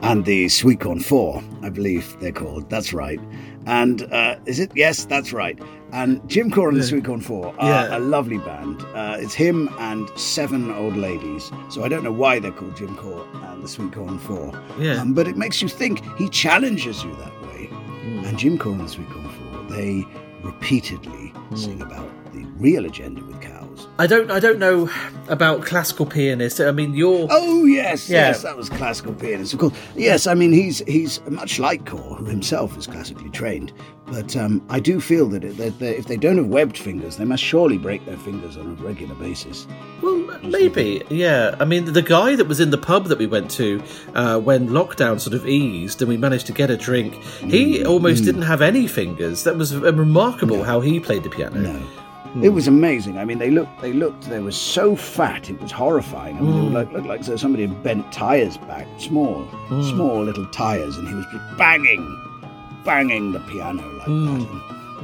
[0.02, 2.70] and the Sweet Corn Four, I believe they're called.
[2.70, 3.20] That's right.
[3.66, 4.72] And uh, is it?
[4.76, 5.58] Yes, that's right.
[5.92, 7.98] And Jim Corr and the Sweet Corn Four are Yeah.
[7.98, 8.82] a lovely band.
[8.94, 11.52] Uh, it's him and seven old ladies.
[11.70, 14.52] So I don't know why they're called Jim Corr and the Sweet Corn Four.
[14.80, 15.02] Yeah.
[15.02, 16.02] Um, but it makes you think.
[16.18, 17.70] He challenges you that way.
[18.28, 20.06] And Jim Corr and the Sweet Corn Four, they
[20.44, 23.42] repeatedly sing about the real agenda with
[24.00, 24.30] I don't.
[24.32, 24.90] I don't know
[25.30, 26.60] about classical pianists.
[26.60, 27.28] I mean, you're.
[27.30, 28.28] Oh yes, Yeah.
[28.28, 29.74] yes, that was classical pianist, of course.
[29.96, 33.72] Yes, I mean he's he's much like Corr, who himself is classically trained.
[34.08, 37.18] But um, I do feel that, it, that they, if they don't have webbed fingers,
[37.18, 39.66] they must surely break their fingers on a regular basis.
[40.04, 41.56] Well, maybe, yeah.
[41.60, 43.82] I mean, the guy that was in the pub that we went to
[44.14, 47.88] uh, when lockdown sort of eased and we managed to get a drink, he Mm,
[47.88, 49.44] almost didn't have any fingers.
[49.44, 51.60] That was remarkable how he played the piano.
[51.60, 51.82] No.
[52.44, 53.18] It was amazing.
[53.18, 53.82] I mean, they looked.
[53.82, 54.24] They looked.
[54.30, 55.50] They were so fat.
[55.50, 56.38] It was horrifying.
[56.38, 59.48] I mean, they were like looked like so somebody had bent tires back, small,
[59.94, 62.04] small little tires, and he was just banging,
[62.84, 64.12] banging the piano like that.
[64.12, 64.62] And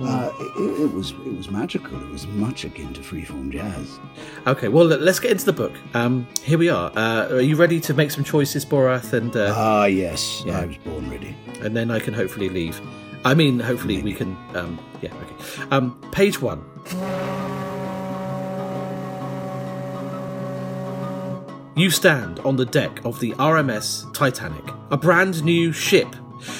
[0.08, 2.02] Uh, it, it was it was magical.
[2.02, 4.00] It was much akin to freeform jazz.
[4.48, 5.74] Okay, well, let- let's get into the book.
[5.94, 6.92] Um, here we are.
[6.96, 9.14] Uh, are you ready to make some choices, Borath?
[9.14, 10.60] And uh, Ah, yes, Yeah.
[10.62, 11.36] I was born ready.
[11.62, 12.80] and then I can hopefully leave.
[13.24, 14.36] I mean, hopefully we can.
[14.56, 15.70] Um, yeah, okay.
[15.72, 16.64] Um, page one.
[21.76, 26.16] You stand on the deck of the RMS Titanic, a brand new ship.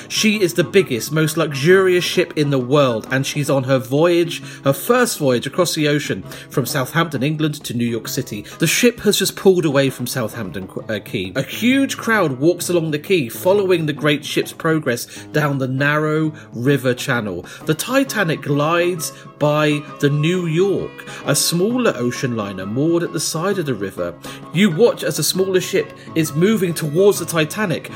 [0.08, 4.42] She is the biggest, most luxurious ship in the world, and she's on her voyage,
[4.64, 8.42] her first voyage across the ocean from Southampton, England to New York City.
[8.60, 11.34] The ship has just pulled away from Southampton uh, Quay.
[11.36, 16.34] A huge crowd walks along the quay, following the great ship's progress down the narrow
[16.54, 17.46] river channel.
[17.66, 20.92] The Titanic glides by the New York,
[21.26, 24.16] a smaller ocean liner moored at the side of the river.
[24.54, 27.92] You watch as the smaller ship is moving towards the Titanic.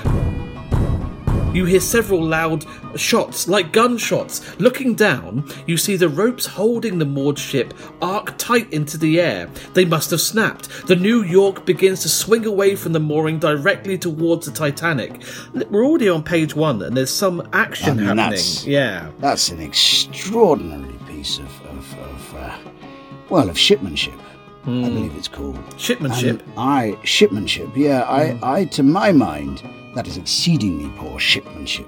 [1.55, 2.65] You hear several loud
[2.99, 4.41] shots, like gunshots.
[4.59, 9.49] Looking down, you see the ropes holding the moored ship arc tight into the air.
[9.73, 10.87] They must have snapped.
[10.87, 15.21] The New York begins to swing away from the mooring directly towards the Titanic.
[15.71, 18.19] We're already on page one, and there's some action I mean, happening.
[18.31, 19.09] that's- Yeah.
[19.19, 22.57] That's an extraordinary piece of, of, of uh,
[23.29, 24.19] well, of shipmanship.
[24.63, 25.55] I believe it's called.
[25.77, 26.41] Shipmanship.
[26.41, 27.71] And I shipmanship.
[27.77, 29.61] Yeah, I, I, to my mind,
[29.95, 31.87] that is exceedingly poor shipmanship.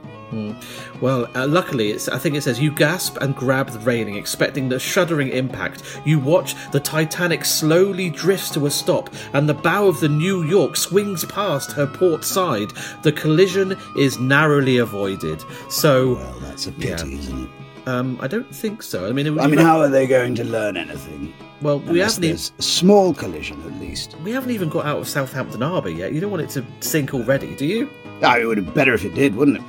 [0.99, 4.67] Well, uh, luckily, it's, I think it says you gasp and grab the railing, expecting
[4.67, 5.83] the shuddering impact.
[6.05, 10.43] You watch the Titanic slowly drifts to a stop, and the bow of the New
[10.43, 12.71] York swings past her port side.
[13.03, 15.41] The collision is narrowly avoided.
[15.69, 17.19] So, Well, that's a pity, Yeah.
[17.19, 17.87] isn't it?
[17.87, 19.07] um, I don't think so.
[19.07, 21.33] I mean, it, I mean, how are they going to learn anything?
[21.61, 24.15] Well, we Unless haven't there's a small collision, at least.
[24.23, 26.13] we haven't even got out of Southampton Harbour yet.
[26.13, 27.89] You don't want it to sink already, do you?
[28.23, 29.63] Ah, it would have better if it did, wouldn't it?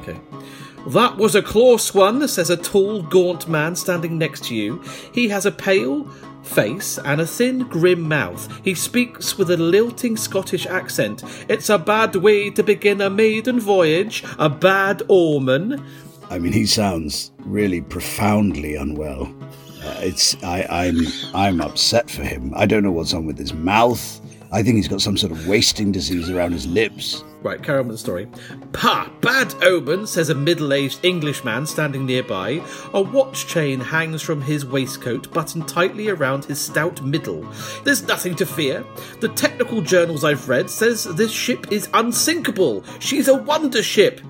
[0.00, 0.18] Okay.
[0.88, 4.82] That was a close one, says a tall, gaunt man standing next to you.
[5.12, 6.04] He has a pale
[6.42, 8.60] face and a thin, grim mouth.
[8.62, 11.24] He speaks with a lilting Scottish accent.
[11.48, 15.82] It's a bad way to begin a maiden voyage, a bad omen.
[16.28, 19.34] I mean, he sounds really profoundly unwell.
[19.84, 20.96] Uh, it's I, I'm
[21.34, 22.52] I'm upset for him.
[22.56, 24.20] I don't know what's on with his mouth.
[24.54, 27.24] I think he's got some sort of wasting disease around his lips.
[27.42, 28.28] Right, carry on with the story.
[28.72, 32.62] Pa, bad omen, says a middle aged Englishman standing nearby.
[32.94, 37.44] A watch chain hangs from his waistcoat, buttoned tightly around his stout middle.
[37.82, 38.84] There's nothing to fear.
[39.20, 42.84] The technical journals I've read says this ship is unsinkable.
[43.00, 44.20] She's a wonder ship.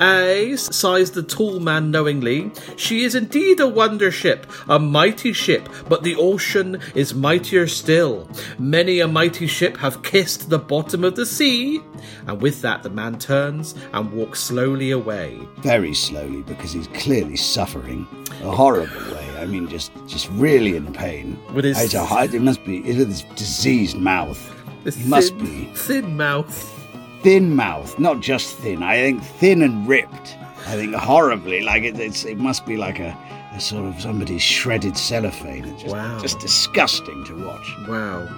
[0.00, 2.50] Aye, sighs the tall man knowingly.
[2.76, 8.28] She is indeed a wonder ship, a mighty ship, but the ocean is mightier still.
[8.58, 11.80] Many a mighty ship have kissed the bottom of the sea.
[12.26, 15.38] And with that, the man turns and walks slowly away.
[15.58, 18.06] Very slowly, because he's clearly suffering
[18.42, 19.26] a horrible way.
[19.38, 21.38] I mean, just just really in pain.
[21.54, 24.38] With his- It's a it must be with his diseased mouth.
[24.84, 26.76] This He must be thin mouth.
[27.22, 28.82] thin mouth, not just thin.
[28.82, 30.36] I think thin and ripped.
[30.66, 33.16] I think horribly, like it, it's it must be like a,
[33.54, 35.64] a sort of somebody's shredded cellophane.
[35.64, 36.18] It's just, Wow.
[36.20, 37.74] just disgusting to watch.
[37.88, 38.28] Wow.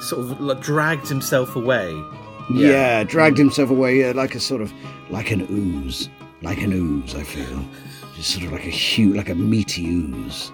[0.00, 2.00] Sort of like, dragged himself away.
[2.50, 4.72] Yeah, dragged himself away yeah, like a sort of
[5.10, 6.08] like an ooze,
[6.42, 7.14] like an ooze.
[7.14, 7.64] I feel
[8.14, 10.50] just sort of like a huge, like a meaty ooze.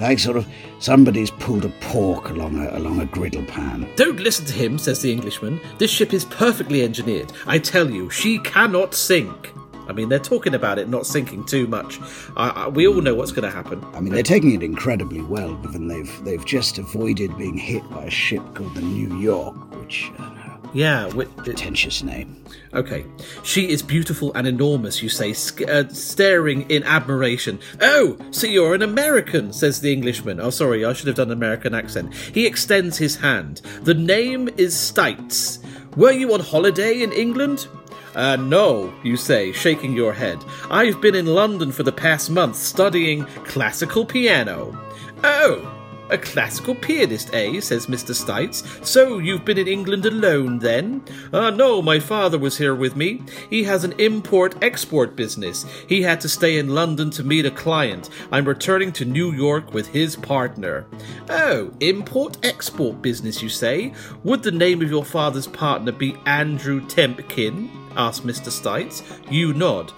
[0.00, 0.46] Like sort of
[0.78, 3.88] somebody's pulled a pork along a along a griddle pan.
[3.96, 5.60] Don't listen to him, says the Englishman.
[5.78, 7.32] This ship is perfectly engineered.
[7.46, 9.52] I tell you, she cannot sink.
[9.88, 12.00] I mean, they're talking about it not sinking too much.
[12.36, 13.84] I, I, we all know what's going to happen.
[13.94, 18.04] I mean, they're taking it incredibly well, given they've they've just avoided being hit by
[18.04, 20.30] a ship called the New York, which uh,
[20.72, 22.36] Yeah, wi- it, pretentious name.
[22.74, 23.04] okay.
[23.44, 27.58] She is beautiful and enormous, you say, sc- uh, staring in admiration.
[27.80, 30.40] Oh, so you're an American, says the Englishman.
[30.40, 32.12] Oh, sorry, I should have done an American accent.
[32.14, 33.62] He extends his hand.
[33.82, 35.62] The name is Stites.
[35.96, 37.68] Were you on holiday in England?
[38.16, 40.42] Uh, no, you say, shaking your head.
[40.70, 44.76] I've been in London for the past month studying classical piano.
[45.22, 45.75] Oh,
[46.10, 47.60] a classical pianist, eh?
[47.60, 48.14] says Mr.
[48.14, 48.64] Stites.
[48.84, 51.02] So you've been in England alone, then?
[51.32, 53.22] Ah, no, my father was here with me.
[53.50, 55.64] He has an import export business.
[55.88, 58.10] He had to stay in London to meet a client.
[58.32, 60.86] I'm returning to New York with his partner.
[61.28, 63.92] Oh, import export business, you say?
[64.24, 67.70] Would the name of your father's partner be Andrew Tempkin?
[67.96, 68.50] asked Mr.
[68.50, 69.02] Stites.
[69.30, 69.92] You nod.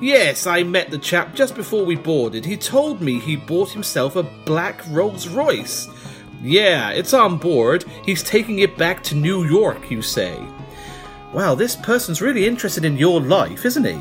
[0.00, 2.44] Yes, I met the chap just before we boarded.
[2.44, 5.88] He told me he bought himself a black Rolls Royce.
[6.42, 7.84] Yeah, it's on board.
[8.04, 10.38] He's taking it back to New York, you say.
[11.32, 13.98] Wow, this person's really interested in your life, isn't he?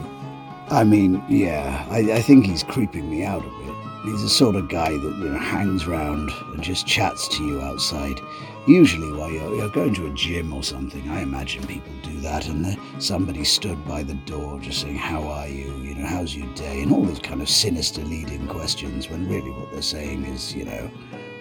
[0.69, 3.75] I mean, yeah, I, I think he's creeping me out a bit.
[4.03, 7.61] He's the sort of guy that you know, hangs round and just chats to you
[7.61, 8.19] outside.
[8.67, 12.47] Usually, while you're, you're going to a gym or something, I imagine people do that,
[12.47, 15.71] and somebody stood by the door just saying, How are you?
[15.83, 16.81] You know, how's your day?
[16.81, 20.65] And all those kind of sinister leading questions, when really what they're saying is, you
[20.65, 20.89] know,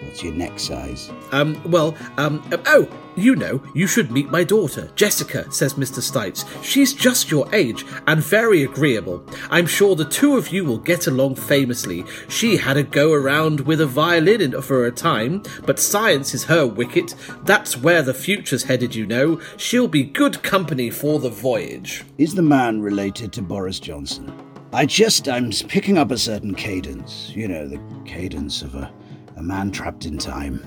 [0.05, 1.11] What's your neck size?
[1.31, 5.99] Um, well, um, oh, you know, you should meet my daughter, Jessica, says Mr.
[5.99, 6.45] Stites.
[6.63, 9.25] She's just your age and very agreeable.
[9.49, 12.05] I'm sure the two of you will get along famously.
[12.27, 16.43] She had a go around with a violin in, for a time, but science is
[16.45, 17.15] her wicket.
[17.43, 19.39] That's where the future's headed, you know.
[19.57, 22.03] She'll be good company for the voyage.
[22.17, 24.33] Is the man related to Boris Johnson?
[24.73, 27.31] I just, I'm picking up a certain cadence.
[27.33, 28.91] You know, the cadence of a
[29.35, 30.65] a man trapped in time.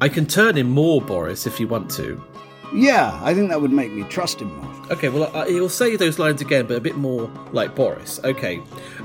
[0.00, 2.22] I can turn him more, Boris, if you want to.
[2.72, 4.68] Yeah, I think that would make me trust him more.
[4.90, 8.20] Okay, well, uh, he'll say those lines again, but a bit more like Boris.
[8.24, 8.60] Okay.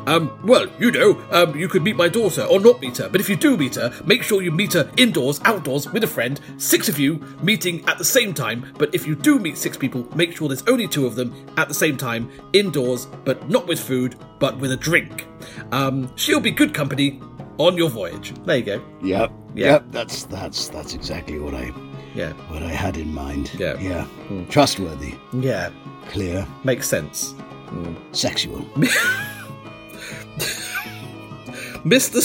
[0.06, 3.20] Um, well, you know, um, you could meet my daughter or not meet her, but
[3.22, 6.40] if you do meet her, make sure you meet her indoors, outdoors, with a friend,
[6.58, 8.74] six of you meeting at the same time.
[8.78, 11.68] But if you do meet six people, make sure there's only two of them at
[11.68, 15.28] the same time, indoors, but not with food, but with a drink.
[15.72, 17.22] Um, she'll be good company
[17.58, 18.34] on your voyage.
[18.46, 18.82] There you go.
[19.02, 19.32] Yep.
[19.56, 19.66] Yeah.
[19.66, 19.86] Yep.
[19.92, 21.72] That's that's that's exactly what I
[22.16, 23.52] yeah what I had in mind.
[23.58, 23.80] Yeah.
[23.80, 24.08] Yeah.
[24.30, 24.50] Mm.
[24.50, 25.16] Trustworthy.
[25.34, 25.72] Yeah.
[26.08, 26.48] Clear.
[26.64, 27.34] Makes sense.
[27.68, 27.96] Mm.
[28.16, 28.62] Sexual.
[31.84, 32.22] Mr.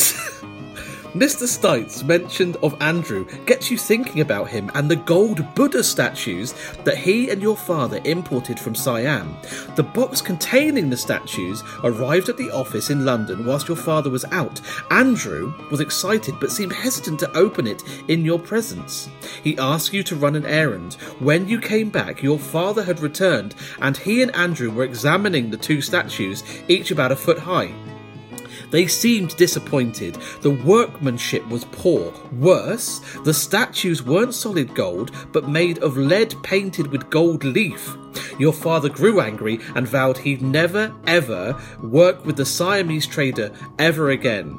[1.15, 1.49] Mr.
[1.49, 6.53] Stites mentioned of Andrew gets you thinking about him and the gold Buddha statues
[6.85, 9.35] that he and your father imported from Siam.
[9.77, 14.27] The box containing the statues arrived at the office in London whilst your father was
[14.27, 14.61] out.
[14.91, 19.09] Andrew was excited but seemed hesitant to open it in your presence.
[19.43, 20.95] He asked you to run an errand.
[21.21, 25.57] When you came back, your father had returned and he and Andrew were examining the
[25.57, 27.73] two statues, each about a foot high.
[28.71, 30.19] They seemed disappointed.
[30.43, 32.13] The workmanship was poor.
[32.33, 37.97] Worse, the statues weren't solid gold, but made of lead painted with gold leaf.
[38.39, 44.11] Your father grew angry and vowed he'd never, ever work with the Siamese trader ever
[44.11, 44.59] again.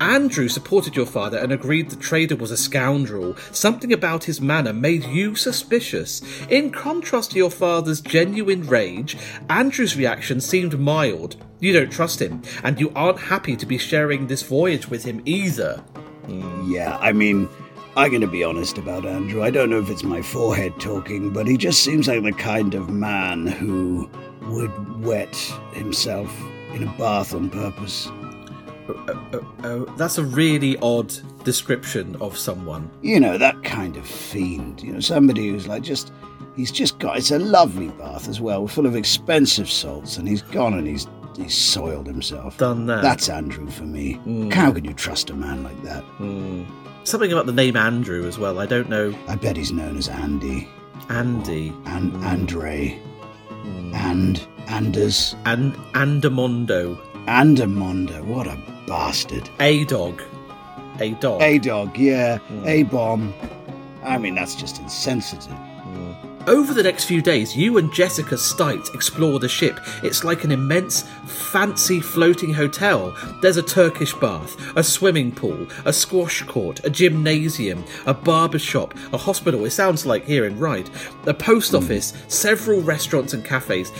[0.00, 3.36] Andrew supported your father and agreed the trader was a scoundrel.
[3.52, 6.22] Something about his manner made you suspicious.
[6.48, 9.16] In contrast to your father's genuine rage,
[9.48, 11.36] Andrew's reaction seemed mild.
[11.60, 15.22] You don't trust him, and you aren't happy to be sharing this voyage with him
[15.24, 15.82] either.
[16.64, 17.48] Yeah, I mean,
[17.96, 19.42] I'm going to be honest about Andrew.
[19.42, 22.74] I don't know if it's my forehead talking, but he just seems like the kind
[22.74, 24.08] of man who
[24.42, 25.34] would wet
[25.72, 26.32] himself
[26.74, 28.08] in a bath on purpose.
[28.90, 31.12] Oh, oh, oh, that's a really odd
[31.44, 32.90] description of someone.
[33.02, 34.82] You know, that kind of fiend.
[34.82, 36.12] You know, somebody who's like just.
[36.56, 37.18] He's just got.
[37.18, 41.06] It's a lovely bath as well, full of expensive salts, and he's gone and he's
[41.38, 42.58] he's soiled himself.
[42.58, 43.02] Done that.
[43.02, 44.20] That's Andrew for me.
[44.26, 44.52] Mm.
[44.52, 46.04] How can you trust a man like that?
[46.18, 46.66] Mm.
[47.04, 48.58] Something about the name Andrew as well.
[48.58, 49.16] I don't know.
[49.28, 50.68] I bet he's known as Andy.
[51.08, 51.72] Andy.
[51.86, 52.24] And mm.
[52.24, 53.00] Andre.
[53.62, 53.94] Mm.
[53.94, 55.34] And Anders.
[55.46, 56.98] And Andamondo.
[57.26, 58.24] Andamondo.
[58.24, 59.48] What a bastard.
[59.60, 60.22] A dog.
[61.00, 61.40] A dog.
[61.42, 62.38] A dog, yeah.
[62.50, 62.66] Mm.
[62.66, 63.32] A bomb.
[64.02, 65.56] I mean, that's just insensitive.
[66.48, 69.80] Over the next few days, you and Jessica Stites explore the ship.
[70.02, 73.14] It's like an immense, fancy floating hotel.
[73.42, 78.94] There's a Turkish bath, a swimming pool, a squash court, a gymnasium, a barber shop,
[79.12, 79.66] a hospital.
[79.66, 80.88] It sounds like here in Ryde,
[81.26, 81.76] a post hmm.
[81.76, 83.92] office, several restaurants and cafes.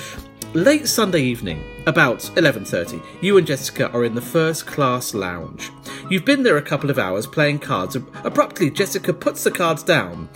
[0.54, 5.70] Late Sunday evening, about 11:30, you and Jessica are in the first class lounge.
[6.08, 7.94] You've been there a couple of hours playing cards.
[8.24, 10.30] Abruptly, Jessica puts the cards down.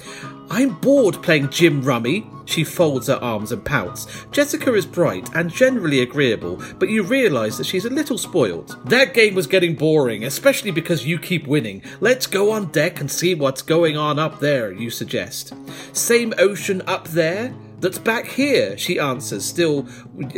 [0.51, 2.27] I'm bored playing gin rummy.
[2.45, 4.07] She folds her arms and pouts.
[4.33, 8.77] Jessica is bright and generally agreeable, but you realise that she's a little spoiled.
[8.89, 11.83] That game was getting boring, especially because you keep winning.
[12.01, 15.55] Let's go on deck and see what's going on up there, you suggest.
[15.93, 17.55] Same ocean up there?
[17.81, 19.89] That's back here, she answers, still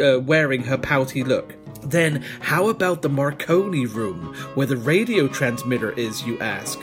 [0.02, 1.54] uh, wearing her pouty look.
[1.84, 6.80] Then, how about the Marconi room, where the radio transmitter is, you ask?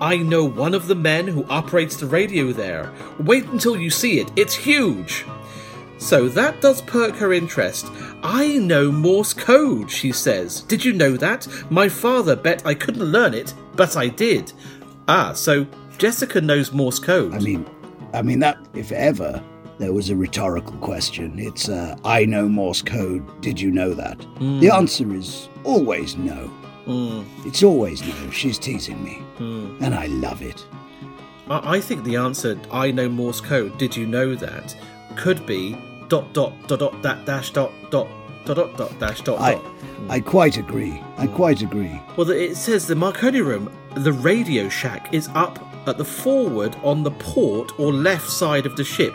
[0.00, 2.92] I know one of the men who operates the radio there.
[3.18, 5.24] Wait until you see it, it's huge!
[5.98, 7.86] So that does perk her interest.
[8.22, 10.60] I know Morse code, she says.
[10.62, 11.48] Did you know that?
[11.70, 14.52] My father bet I couldn't learn it, but I did.
[15.08, 15.66] Ah, so
[15.98, 17.32] Jessica knows Morse code.
[17.32, 17.66] I mean,
[18.12, 19.42] I mean that if ever
[19.78, 21.38] there was a rhetorical question.
[21.38, 23.40] It's, uh, I know Morse code.
[23.40, 24.18] Did you know that?
[24.38, 24.60] Mm.
[24.60, 26.50] The answer is always no.
[26.86, 27.24] Mm.
[27.46, 28.30] It's always no.
[28.30, 29.22] She's teasing me.
[29.38, 29.80] Mm.
[29.82, 30.64] And I love it.
[31.48, 33.76] I think the answer, I know Morse code.
[33.78, 34.74] Did you know that?
[35.16, 35.76] Could be
[36.08, 38.08] dot dot dot dot that dash dot dot
[38.46, 39.64] dot dot dot dash dot I, dot.
[40.08, 41.02] I quite agree.
[41.18, 42.00] I quite agree.
[42.16, 47.02] Well, it says the Marconi room, the radio shack, is up at the forward on
[47.02, 49.14] the port or left side of the ship.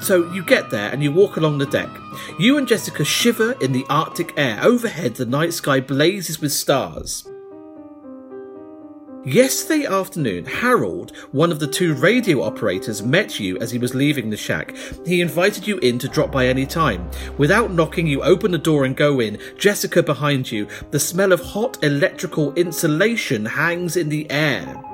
[0.00, 1.88] So you get there and you walk along the deck.
[2.38, 4.58] You and Jessica shiver in the Arctic air.
[4.62, 7.26] Overhead, the night sky blazes with stars.
[9.24, 14.28] Yesterday afternoon, Harold, one of the two radio operators, met you as he was leaving
[14.28, 14.76] the shack.
[15.06, 17.10] He invited you in to drop by any time.
[17.38, 19.38] Without knocking, you open the door and go in.
[19.56, 20.68] Jessica behind you.
[20.90, 24.84] The smell of hot electrical insulation hangs in the air.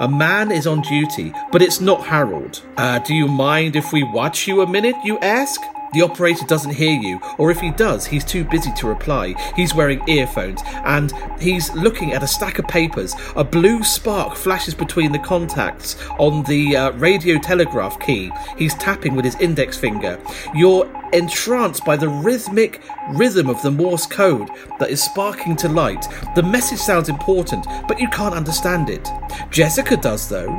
[0.00, 2.62] A man is on duty, but it's not Harold.
[2.78, 5.60] Uh, do you mind if we watch you a minute, you ask?
[5.92, 9.34] The operator doesn't hear you, or if he does, he's too busy to reply.
[9.56, 13.14] He's wearing earphones, and he's looking at a stack of papers.
[13.36, 18.30] A blue spark flashes between the contacts on the uh, radio telegraph key.
[18.56, 20.18] He's tapping with his index finger.
[20.54, 22.80] You're entranced by the rhythmic
[23.12, 24.48] rhythm of the Morse code
[24.78, 26.06] that is sparking to light.
[26.34, 29.08] The message sounds important, but you can't understand it.
[29.50, 30.50] Jessica does, though.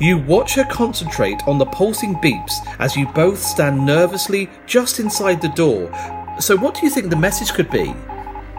[0.00, 5.40] You watch her concentrate on the pulsing beeps as you both stand nervously just inside
[5.40, 5.90] the door.
[6.40, 7.94] So, what do you think the message could be?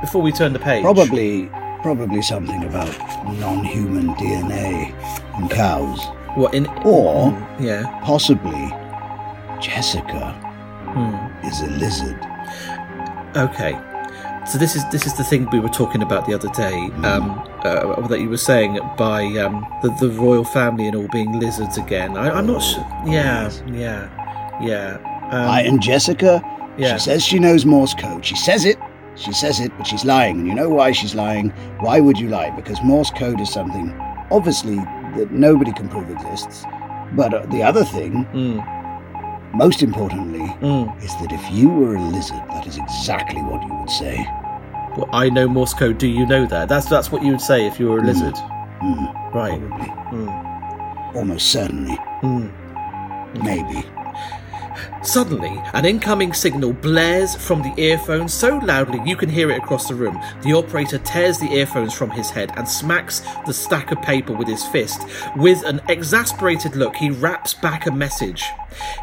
[0.02, 0.84] Before we turn the page.
[0.84, 1.50] Probably,
[1.82, 2.90] probably something about
[3.40, 4.94] non-human DNA
[5.40, 6.00] in cows,
[6.36, 6.66] What in?
[6.84, 7.84] or Yeah.
[8.04, 8.74] possibly
[9.62, 10.34] Jessica
[10.94, 11.27] Hmm.
[11.48, 12.20] Is a lizard.
[13.36, 13.80] Okay.
[14.46, 16.76] So this is this is the thing we were talking about the other day.
[17.04, 21.38] Um, uh, that you were saying by um, the the royal family and all being
[21.38, 22.16] lizards again.
[22.16, 22.88] I, I'm not sure.
[23.06, 24.08] Yeah, yeah,
[24.62, 25.30] yeah.
[25.32, 26.42] Um, I and Jessica.
[26.78, 26.94] Yeah.
[26.94, 28.24] She says she knows Morse code.
[28.24, 28.78] She says it.
[29.16, 30.40] She says it, but she's lying.
[30.40, 31.50] And you know why she's lying?
[31.80, 32.52] Why would you lie?
[32.52, 33.92] Because Morse code is something,
[34.30, 36.64] obviously, that nobody can prove exists.
[37.14, 38.77] But uh, the other thing, mm,
[39.54, 41.04] most importantly, mm.
[41.04, 44.26] is that if you were a lizard, that is exactly what you would say.
[44.98, 45.98] Well, I know Morse code.
[45.98, 46.70] Do you know that?
[46.70, 48.36] That's that's what you would say if you were a lizard,
[48.82, 49.60] Hmm, right?
[49.60, 49.88] probably.
[50.18, 51.96] Mm, Almost certainly.
[52.22, 52.52] mm.
[53.44, 53.84] Maybe.
[55.08, 59.88] Suddenly, an incoming signal blares from the earphones so loudly you can hear it across
[59.88, 60.20] the room.
[60.44, 64.50] The operator tears the earphones from his head and smacks the stack of paper with
[64.50, 65.08] his fist.
[65.38, 68.44] With an exasperated look, he raps back a message.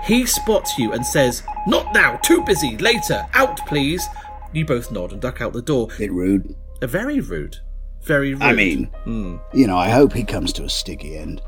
[0.05, 4.07] He spots you and says, Not now, too busy, later, out please.
[4.53, 5.89] You both nod and duck out the door.
[5.97, 6.55] Bit rude.
[6.83, 7.57] A very rude.
[8.03, 8.43] Very rude.
[8.43, 9.39] I mean, Hmm.
[9.55, 11.41] you know, I hope he comes to a sticky end.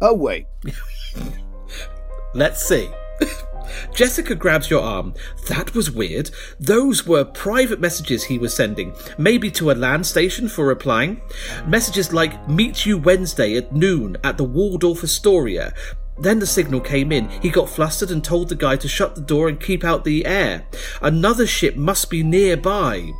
[0.00, 0.46] Oh, wait.
[2.34, 2.88] Let's see.
[3.94, 5.14] Jessica grabs your arm.
[5.48, 6.30] That was weird.
[6.58, 11.20] Those were private messages he was sending, maybe to a land station for replying.
[11.66, 15.72] Messages like, meet you Wednesday at noon at the Waldorf Astoria.
[16.20, 17.30] Then the signal came in.
[17.40, 20.26] He got flustered and told the guy to shut the door and keep out the
[20.26, 20.66] air.
[21.00, 23.12] Another ship must be nearby.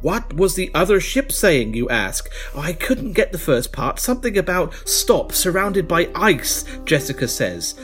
[0.00, 2.30] What was the other ship saying, you ask?
[2.54, 3.98] I couldn't get the first part.
[3.98, 7.74] Something about stop, surrounded by ice, Jessica says.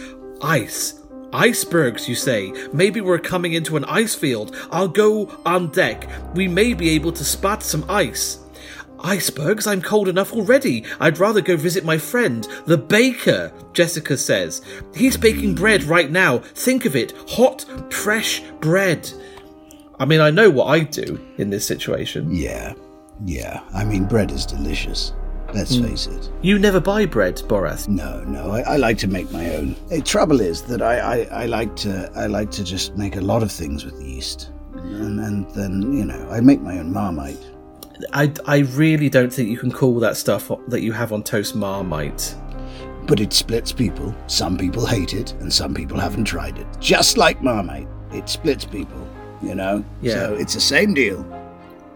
[0.40, 1.01] Ice.
[1.32, 2.52] Icebergs, you say.
[2.72, 4.54] Maybe we're coming into an ice field.
[4.70, 6.08] I'll go on deck.
[6.34, 8.38] We may be able to spot some ice.
[9.00, 9.66] Icebergs?
[9.66, 10.84] I'm cold enough already.
[11.00, 14.62] I'd rather go visit my friend, the baker, Jessica says.
[14.94, 16.38] He's baking bread right now.
[16.38, 19.10] Think of it hot, fresh bread.
[19.98, 22.28] I mean, I know what I'd do in this situation.
[22.30, 22.74] Yeah.
[23.24, 23.62] Yeah.
[23.74, 25.12] I mean, bread is delicious.
[25.54, 25.84] Let's Hmm.
[25.84, 26.30] face it.
[26.40, 27.88] You never buy bread, Borath.
[27.88, 29.76] No, no, I, I like to make my own.
[29.88, 33.20] The trouble is that I, I, I like to I like to just make a
[33.20, 37.38] lot of things with yeast, and, and then you know I make my own marmite.
[38.12, 41.54] I, I really don't think you can call that stuff that you have on toast
[41.54, 42.34] marmite.
[43.06, 44.14] But it splits people.
[44.28, 46.66] Some people hate it, and some people haven't tried it.
[46.80, 49.06] Just like marmite, it splits people.
[49.42, 49.84] You know.
[50.00, 50.14] Yeah.
[50.14, 51.24] So it's the same deal.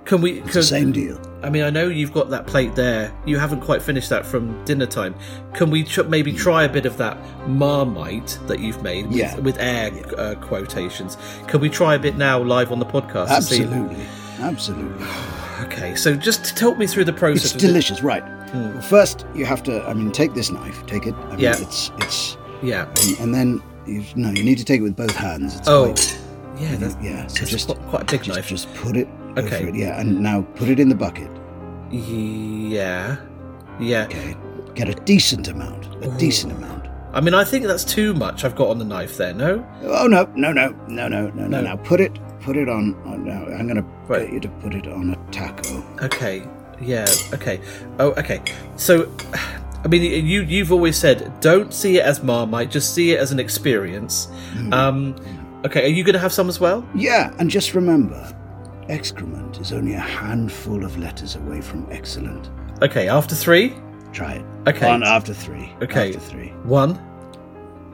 [0.07, 0.38] Can we?
[0.38, 1.20] It's Can, the same deal.
[1.42, 3.12] I mean, I know you've got that plate there.
[3.26, 5.14] You haven't quite finished that from dinner time.
[5.54, 9.36] Can we tr- maybe try a bit of that marmite that you've made with, Yeah.
[9.40, 11.16] with air uh, quotations?
[11.48, 13.28] Can we try a bit now live on the podcast?
[13.28, 14.07] Absolutely.
[14.40, 15.07] Absolutely.
[15.62, 17.54] Okay, so just to talk me through the process.
[17.54, 18.22] It's delicious, right?
[18.52, 19.82] Well, first, you have to.
[19.88, 20.84] I mean, take this knife.
[20.86, 21.14] Take it.
[21.14, 21.57] I mean, Yeah.
[21.59, 22.86] It's it's, yeah.
[23.02, 25.57] and, and then you no, you need to take it with both hands.
[25.57, 26.20] It's Oh, quite-
[26.57, 26.76] yeah.
[26.76, 27.26] That's, yeah.
[27.26, 28.48] So just quite, quite a big just, knife.
[28.48, 29.09] just put it.
[29.36, 29.68] Okay.
[29.68, 31.30] it, Yeah, and now put it in the bucket.
[31.90, 33.16] Yeah.
[33.80, 34.04] Yeah.
[34.04, 34.36] Okay.
[34.74, 35.86] Get a decent amount.
[36.04, 36.86] A decent amount.
[37.12, 39.66] I mean, I think that's too much I've got on the knife there, no?
[39.84, 41.46] Oh no, no, no, no, no, no, no.
[41.46, 41.61] No.
[41.62, 42.18] Now put it.
[42.40, 42.94] Put it on.
[43.07, 44.26] on now I'm gonna Right.
[44.26, 45.82] get you to put it on a taco.
[46.02, 46.46] Okay.
[46.80, 47.07] Yeah.
[47.32, 47.61] Okay.
[47.98, 48.11] Oh.
[48.12, 48.40] Okay.
[48.76, 49.11] So,
[49.84, 53.32] I mean, you you've always said don't see it as Marmite, just see it as
[53.32, 54.28] an experience.
[54.72, 55.14] Um,
[55.64, 56.86] Okay, are you going to have some as well?
[56.94, 58.32] Yeah, and just remember,
[58.88, 62.50] excrement is only a handful of letters away from excellent.
[62.82, 63.74] Okay, after three.
[64.12, 64.44] Try it.
[64.68, 64.88] Okay.
[64.88, 65.72] On after three.
[65.82, 66.09] Okay.
[66.09, 66.48] After three.
[66.64, 66.98] One,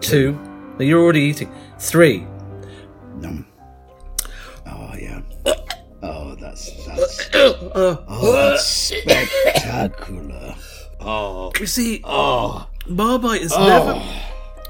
[0.00, 0.32] two.
[0.78, 1.52] No, you're already eating.
[1.78, 2.26] Three.
[3.16, 3.46] Num.
[4.66, 5.20] Oh yeah.
[6.02, 7.30] Oh, that's that's.
[7.34, 10.54] Uh, Oh, that's spectacular.
[11.60, 14.00] you see, oh, Marmite has never,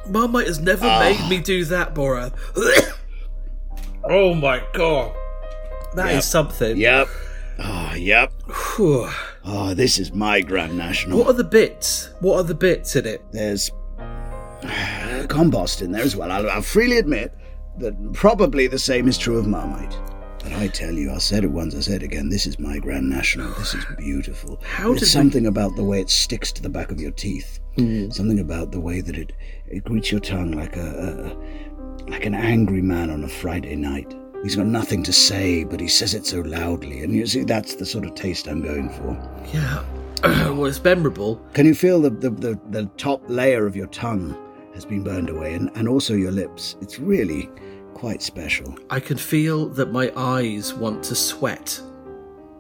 [0.09, 1.01] Marmite has never ah.
[1.01, 2.33] made me do that, Bora.
[4.05, 5.15] oh my god,
[5.95, 6.23] that is Yep.
[6.25, 6.77] something.
[6.77, 7.09] Yep.
[7.59, 8.33] Oh, yep.
[8.77, 9.09] Whew.
[9.45, 11.19] Oh, this is my Grand National.
[11.19, 12.11] What are the bits?
[12.21, 13.23] What are the bits in it?
[13.31, 13.71] There's
[15.29, 16.33] compost in there as well.
[16.33, 17.33] I'll, I'll freely admit
[17.79, 19.97] that probably the same is true of Marmite.
[20.43, 22.79] But I tell you, I said it once, I said it again, this is my
[22.79, 23.53] Grand National.
[23.55, 24.59] This is beautiful.
[24.65, 27.13] How There's did we- something about the way it sticks to the back of your
[27.13, 27.61] teeth.
[27.77, 28.13] Mm.
[28.13, 29.33] Something about the way that it,
[29.69, 31.35] it greets your tongue like a,
[32.07, 34.15] a like an angry man on a Friday night.
[34.43, 37.03] He's got nothing to say, but he says it so loudly.
[37.05, 39.17] And you see, that's the sort of taste I'm going for.
[39.55, 39.85] Yeah.
[40.51, 41.37] well, it's memorable.
[41.55, 44.37] Can you feel the, the, the, the top layer of your tongue
[44.75, 46.77] has been burned away and, and also your lips?
[46.81, 47.49] It's really
[48.03, 48.77] quite special.
[48.91, 51.81] I can feel that my eyes want to sweat.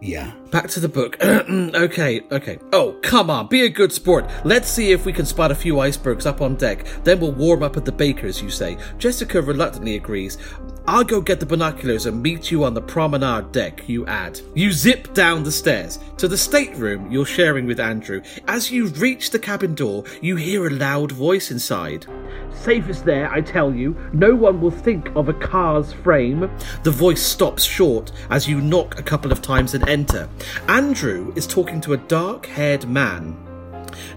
[0.01, 0.30] Yeah.
[0.53, 1.16] Back to the book.
[1.24, 2.61] okay, okay.
[2.72, 4.30] Oh, come on, be a good sport.
[4.45, 6.86] Let's see if we can spot a few icebergs up on deck.
[7.03, 8.78] Then we'll warm up at the baker's, you say.
[8.99, 10.38] Jessica reluctantly agrees.
[10.85, 14.41] I'll go get the binoculars and meet you on the promenade deck, you add.
[14.55, 18.20] You zip down the stairs to the stateroom you're sharing with Andrew.
[18.49, 22.07] As you reach the cabin door, you hear a loud voice inside.
[22.53, 23.97] Safe is there, I tell you.
[24.12, 26.51] No one will think of a car's frame.
[26.83, 30.28] The voice stops short as you knock a couple of times and enter.
[30.66, 33.37] Andrew is talking to a dark haired man.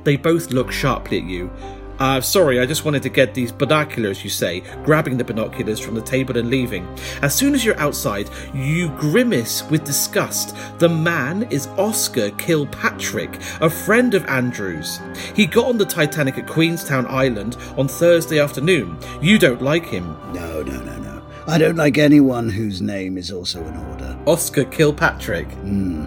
[0.03, 1.51] They both look sharply at you.
[1.99, 5.95] Uh, sorry, I just wanted to get these binoculars, you say, grabbing the binoculars from
[5.95, 6.85] the table and leaving.
[7.21, 10.55] As soon as you're outside, you grimace with disgust.
[10.79, 14.99] The man is Oscar Kilpatrick, a friend of Andrew's.
[15.35, 18.97] He got on the Titanic at Queenstown Ireland on Thursday afternoon.
[19.21, 20.17] You don't like him.
[20.33, 21.21] No, no, no, no.
[21.47, 24.17] I don't like anyone whose name is also in order.
[24.25, 25.47] Oscar Kilpatrick.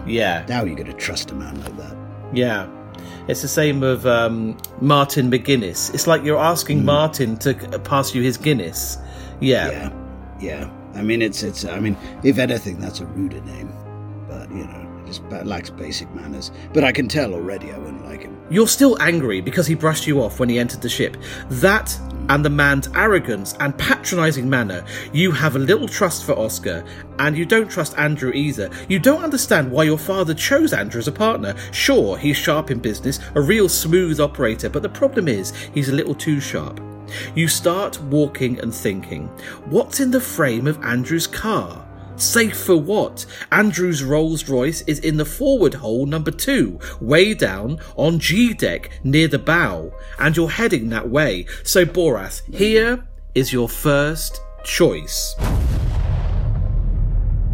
[0.05, 1.95] Yeah, How are you going to trust a man like that?
[2.33, 2.67] yeah.
[3.29, 5.93] It's the same of um, Martin McGuinness.
[5.93, 7.53] It's like you're asking Martin to
[7.83, 8.97] pass you his Guinness.
[9.39, 9.69] Yeah.
[9.69, 9.91] Yeah.
[10.39, 10.71] Yeah.
[10.95, 13.71] I mean, it's, it's, I mean, if anything, that's a ruder name.
[14.27, 16.49] But, you know, it just lacks basic manners.
[16.73, 18.35] But I can tell already I wouldn't like him.
[18.49, 21.15] You're still angry because he brushed you off when he entered the ship.
[21.49, 21.95] That
[22.29, 24.85] and the man's arrogance and patronising manner.
[25.11, 26.85] You have a little trust for Oscar,
[27.17, 28.69] and you don't trust Andrew either.
[28.87, 31.55] You don't understand why your father chose Andrew as a partner.
[31.71, 35.95] Sure, he's sharp in business, a real smooth operator, but the problem is he's a
[35.95, 36.79] little too sharp.
[37.33, 39.27] You start walking and thinking,
[39.65, 41.88] what's in the frame of Andrew's car?
[42.19, 43.25] Safe for what?
[43.49, 48.91] Andrew's Rolls Royce is in the forward hole number two, way down on G deck
[49.05, 51.45] near the bow, and you're heading that way.
[51.63, 55.33] So, Borath, here is your first choice.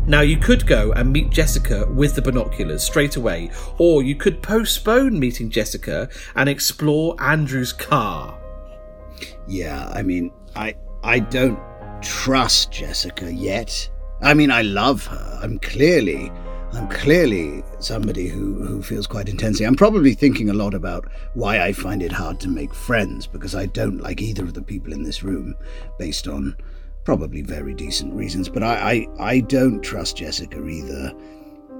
[0.08, 4.42] Now, you could go and meet Jessica with the binoculars straight away, or you could
[4.42, 8.40] postpone meeting Jessica and explore Andrew's car.
[9.48, 11.60] Yeah, I mean, I I don't
[12.02, 13.90] trust Jessica yet.
[14.26, 15.40] I mean, I love her.
[15.42, 16.32] I'm clearly
[16.74, 19.66] I'm clearly somebody who, who feels quite intensely.
[19.66, 23.56] I'm probably thinking a lot about why I find it hard to make friends because
[23.56, 25.56] I don't like either of the people in this room
[25.98, 26.58] based on
[27.06, 28.50] probably very decent reasons.
[28.50, 31.14] But I, I, I don't trust Jessica either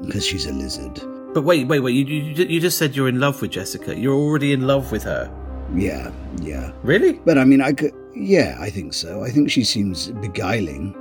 [0.06, 1.02] because she's a lizard.
[1.34, 4.00] But wait, wait, wait, you, you, you just said you're in love with Jessica.
[4.00, 5.30] You're already in love with her.
[5.74, 6.72] Yeah, yeah.
[6.84, 7.14] Really?
[7.14, 7.92] But I mean, I could.
[8.16, 9.24] Yeah, I think so.
[9.24, 10.96] I think she seems beguiling,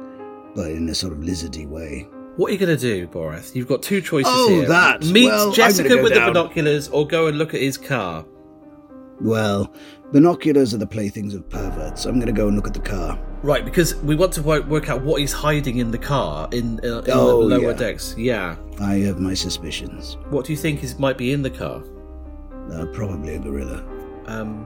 [0.54, 2.08] but in a sort of lizardy way.
[2.36, 3.54] What are you going to do, Borath?
[3.54, 4.66] You've got two choices Oh, here.
[4.68, 5.04] that.
[5.04, 6.32] Meet Well, Jessica go with down.
[6.32, 8.24] the binoculars or go and look at his car.
[9.20, 9.72] Well,
[10.12, 12.04] binoculars are the playthings of perverts.
[12.06, 13.16] I'm going to go and look at the car.
[13.42, 16.80] Right, because we want to work, work out what he's hiding in the car in,
[16.82, 17.76] uh, in Oh, the lower yeah.
[17.76, 18.14] decks.
[18.18, 18.56] Yeah.
[18.80, 20.16] I have my suspicions.
[20.30, 21.84] What do you think is might be in the car?
[22.72, 23.84] Uh, probably a gorilla.
[24.26, 24.64] Um,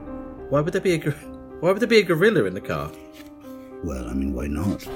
[0.49, 0.99] why would there be a
[1.59, 2.89] why would there be a gorilla in the car?
[3.83, 4.87] Well, I mean, why not?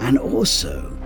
[0.00, 0.96] And also,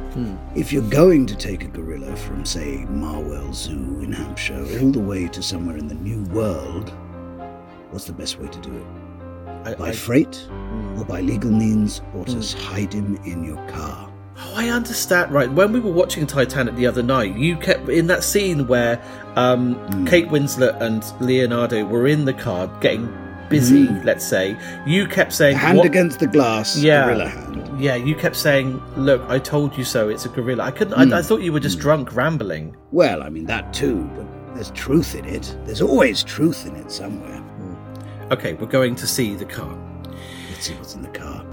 [0.54, 5.00] if you're going to take a gorilla from, say, Marwell Zoo in Hampshire all the
[5.00, 6.90] way to somewhere in the New World,
[7.90, 8.86] what's the best way to do it?
[9.66, 10.46] I, By I- freight,
[10.96, 14.10] or by legal means, or to hide him in your car?
[14.36, 15.32] Oh, I understand.
[15.32, 19.00] Right, when we were watching Titanic the other night, you kept in that scene where
[19.36, 20.04] um, Hmm.
[20.06, 23.08] Kate Winslet and Leonardo were in the car getting
[23.48, 23.86] busy.
[23.86, 24.04] Hmm.
[24.04, 27.04] Let's say you kept saying, Hand "What- against the glass, Yeah.
[27.06, 27.63] gorilla hand.
[27.78, 30.08] Yeah, you kept saying, "Look, I told you so.
[30.08, 30.94] It's a gorilla." I couldn't.
[30.94, 31.26] I, I hmm.
[31.26, 31.82] thought you were just hmm.
[31.82, 32.76] drunk, rambling.
[32.92, 35.56] Well, I mean, that too, but there's truth in it.
[35.64, 37.38] There's always truth in it somewhere.
[37.38, 38.32] Hmm.
[38.32, 39.78] Okay, we're going to see the car.
[40.50, 41.44] Let's see what's in the car.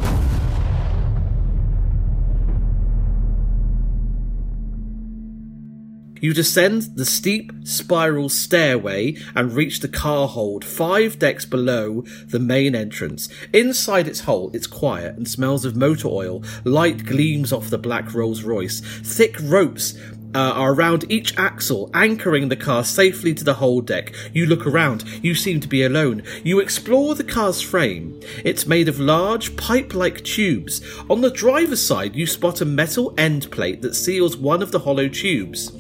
[6.22, 12.40] You descend the steep spiral stairway and reach the car hold five decks below the
[12.40, 13.28] main entrance.
[13.52, 16.44] Inside its hold, it's quiet and smells of motor oil.
[16.64, 18.82] Light gleams off the black Rolls Royce.
[18.82, 19.98] Thick ropes
[20.34, 24.14] uh, are around each axle, anchoring the car safely to the hold deck.
[24.34, 25.04] You look around.
[25.24, 26.24] You seem to be alone.
[26.44, 28.20] You explore the car's frame.
[28.44, 30.82] It's made of large, pipe like tubes.
[31.10, 34.80] On the driver's side, you spot a metal end plate that seals one of the
[34.80, 35.72] hollow tubes.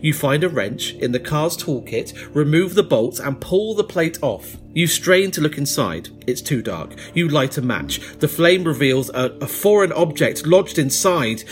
[0.00, 4.18] You find a wrench in the car's toolkit, remove the bolts, and pull the plate
[4.22, 4.56] off.
[4.74, 6.08] You strain to look inside.
[6.26, 6.94] It's too dark.
[7.14, 8.00] You light a match.
[8.18, 11.44] The flame reveals a, a foreign object lodged inside.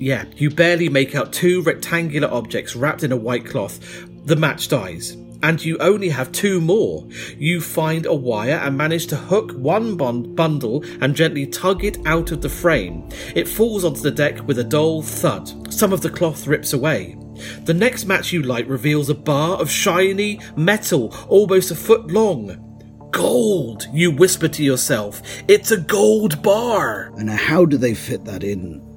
[0.00, 3.80] Yeah, you barely make out two rectangular objects wrapped in a white cloth.
[4.26, 5.16] The match dies.
[5.42, 7.06] And you only have two more.
[7.36, 11.98] You find a wire and manage to hook one bun- bundle and gently tug it
[12.06, 13.08] out of the frame.
[13.34, 15.72] It falls onto the deck with a dull thud.
[15.72, 17.16] Some of the cloth rips away.
[17.64, 22.64] The next match you light reveals a bar of shiny metal, almost a foot long.
[23.12, 25.22] Gold, you whisper to yourself.
[25.46, 27.12] It's a gold bar.
[27.16, 28.87] And how do they fit that in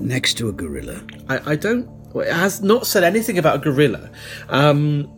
[0.00, 1.00] next to a gorilla?
[1.28, 1.88] I, I don't.
[2.14, 4.10] well, It has not said anything about a gorilla.
[4.48, 5.10] Um,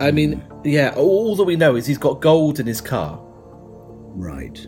[0.00, 0.92] I mean, yeah.
[0.96, 3.18] All that we know is he's got gold in his car.
[3.22, 4.66] Right.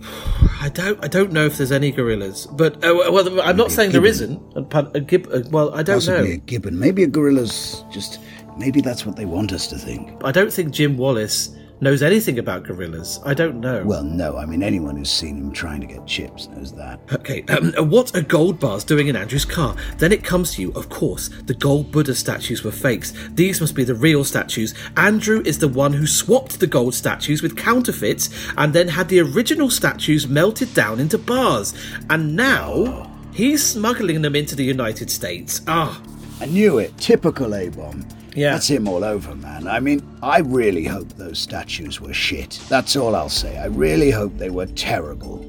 [0.60, 1.02] I don't.
[1.04, 4.04] I don't know if there's any gorillas, but uh, well, I'm not a saying there
[4.04, 4.40] isn't.
[4.56, 6.78] A, a gib- uh, well, I don't Possibly a gibbon.
[6.78, 8.18] Maybe a gorilla's just.
[8.58, 10.10] Maybe that's what they want us to think.
[10.24, 13.20] I don't think Jim Wallace knows anything about gorillas.
[13.24, 13.84] I don't know.
[13.84, 14.36] Well, no.
[14.36, 17.00] I mean, anyone who's seen him trying to get chips knows that.
[17.12, 19.76] Okay, um, what are gold bars doing in Andrew's car?
[19.98, 23.12] Then it comes to you, of course, the gold Buddha statues were fakes.
[23.30, 24.74] These must be the real statues.
[24.96, 29.20] Andrew is the one who swapped the gold statues with counterfeits and then had the
[29.20, 31.74] original statues melted down into bars.
[32.10, 35.60] And now he's smuggling them into the United States.
[35.66, 36.02] Ah,
[36.40, 36.96] I knew it.
[36.98, 38.06] Typical A-bomb.
[38.38, 38.52] Yeah.
[38.52, 39.66] That's him all over, man.
[39.66, 42.60] I mean, I really hope those statues were shit.
[42.68, 43.58] That's all I'll say.
[43.58, 45.44] I really hope they were terrible.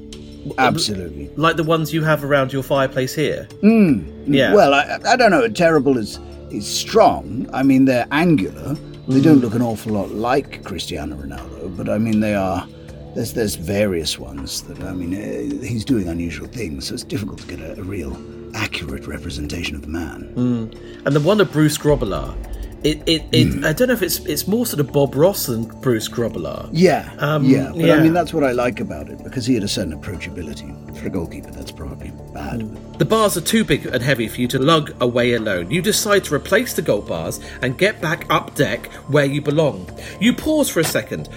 [0.50, 1.30] Uh, Absolutely.
[1.36, 3.44] like the ones you have around your fireplace here.
[3.60, 4.32] Hmm.
[4.32, 4.54] Yeah.
[4.54, 5.46] Well, I, I don't know.
[5.48, 6.18] Terrible is
[6.50, 7.48] is strong.
[7.52, 8.74] I mean, they're angular.
[9.06, 9.42] They don't mm.
[9.42, 12.66] look an awful lot like Cristiano Ronaldo, but I mean, they are.
[13.14, 17.40] There's there's various ones that I mean, uh, he's doing unusual things, so it's difficult
[17.40, 18.16] to get a, a real
[18.54, 20.32] accurate representation of the man.
[20.34, 21.06] Mm.
[21.06, 22.34] And the one of Bruce Grobbelaar,
[22.82, 25.64] it, it, it I don't know if it's it's more sort of Bob Ross than
[25.80, 26.68] Bruce Grobbelaar.
[26.72, 27.94] Yeah, Um, yeah, but yeah.
[27.94, 30.76] I mean that's what I like about it because he had a certain approachability.
[30.98, 32.60] For a goalkeeper, that's probably bad.
[32.98, 35.70] The bars are too big and heavy for you to lug away alone.
[35.70, 39.88] You decide to replace the gold bars and get back up deck where you belong.
[40.20, 41.28] You pause for a second.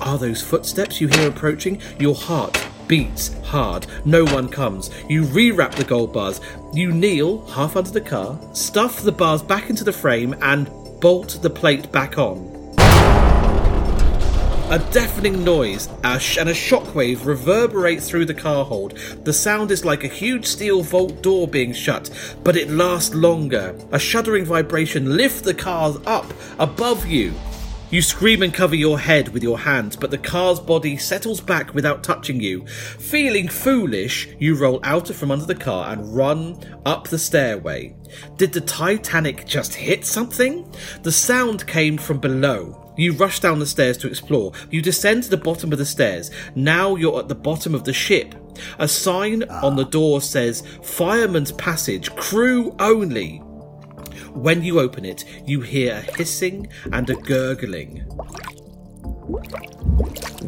[0.00, 1.80] Are those footsteps you hear approaching?
[1.98, 3.86] Your heart beats hard.
[4.04, 4.90] No one comes.
[5.08, 6.40] You rewrap the gold bars.
[6.72, 11.40] You kneel half under the car, stuff the bars back into the frame, and bolt
[11.42, 12.46] the plate back on.
[14.70, 18.96] A deafening noise a sh- and a shockwave reverberate through the car hold.
[19.24, 22.08] The sound is like a huge steel vault door being shut,
[22.44, 23.74] but it lasts longer.
[23.90, 27.34] A shuddering vibration lifts the car up above you.
[27.90, 31.74] You scream and cover your head with your hands, but the car's body settles back
[31.74, 32.64] without touching you.
[32.66, 37.96] Feeling foolish, you roll out from under the car and run up the stairway.
[38.36, 40.72] Did the Titanic just hit something?
[41.02, 42.92] The sound came from below.
[42.96, 44.52] You rush down the stairs to explore.
[44.70, 46.30] You descend to the bottom of the stairs.
[46.54, 48.36] Now you're at the bottom of the ship.
[48.78, 53.42] A sign on the door says Fireman's Passage, crew only.
[54.34, 58.04] When you open it, you hear a hissing and a gurgling.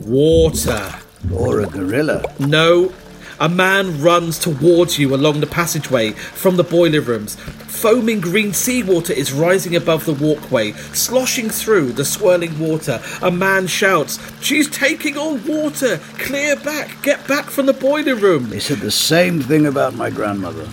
[0.07, 0.95] Water.
[1.33, 2.35] Or a gorilla.
[2.39, 2.93] No.
[3.41, 7.35] A man runs towards you along the passageway from the boiler rooms.
[7.35, 13.03] Foaming green seawater is rising above the walkway, sloshing through the swirling water.
[13.21, 15.99] A man shouts, She's taking on water!
[16.19, 17.03] Clear back!
[17.03, 18.51] Get back from the boiler room!
[18.51, 20.67] They said the same thing about my grandmother.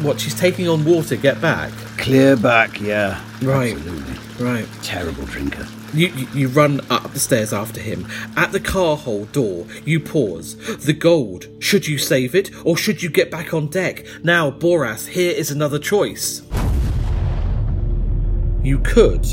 [0.00, 1.16] What, she's taking on water?
[1.16, 1.72] Get back.
[2.00, 3.22] Clear back, yeah.
[3.42, 3.76] Right.
[3.76, 4.44] Absolutely.
[4.44, 4.68] Right.
[4.82, 5.66] Terrible drinker.
[5.92, 8.06] You, you, you run up the stairs after him.
[8.36, 10.56] At the car hold door, you pause.
[10.78, 11.46] The gold.
[11.58, 14.06] Should you save it, or should you get back on deck?
[14.22, 16.42] Now, Borath, here is another choice.
[18.62, 19.26] You could,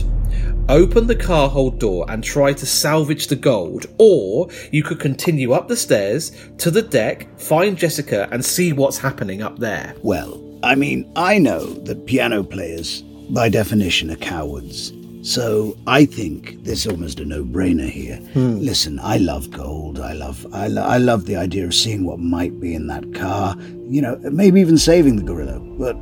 [0.67, 5.53] open the car hold door and try to salvage the gold, or you could continue
[5.53, 9.95] up the stairs to the deck, find Jessica, and see what's happening up there.
[10.01, 14.93] Well, I mean, I know that piano players, by definition, are cowards.
[15.21, 18.15] So I think this is almost a no-brainer here.
[18.33, 18.59] Hmm.
[18.59, 19.99] Listen, I love gold.
[19.99, 23.13] I love, I, lo- I love the idea of seeing what might be in that
[23.13, 23.55] car.
[23.89, 25.59] You know, maybe even saving the gorilla.
[25.59, 25.97] But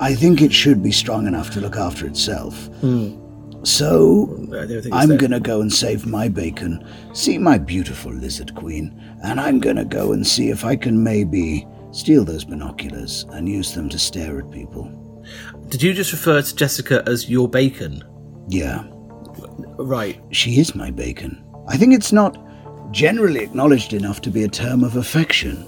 [0.00, 2.66] I think it should be strong enough to look after itself.
[2.80, 3.16] Hmm.
[3.64, 5.18] So think it's I'm there.
[5.18, 8.94] gonna go and save my bacon, see my beautiful lizard queen,
[9.24, 13.74] and I'm gonna go and see if I can maybe steal those binoculars and use
[13.74, 14.90] them to stare at people.
[15.68, 18.02] Did you just refer to Jessica as your bacon?
[18.48, 18.84] Yeah,
[19.78, 20.20] Right.
[20.30, 21.42] she is my bacon.
[21.68, 22.38] I think it's not
[22.92, 25.64] generally acknowledged enough to be a term of affection.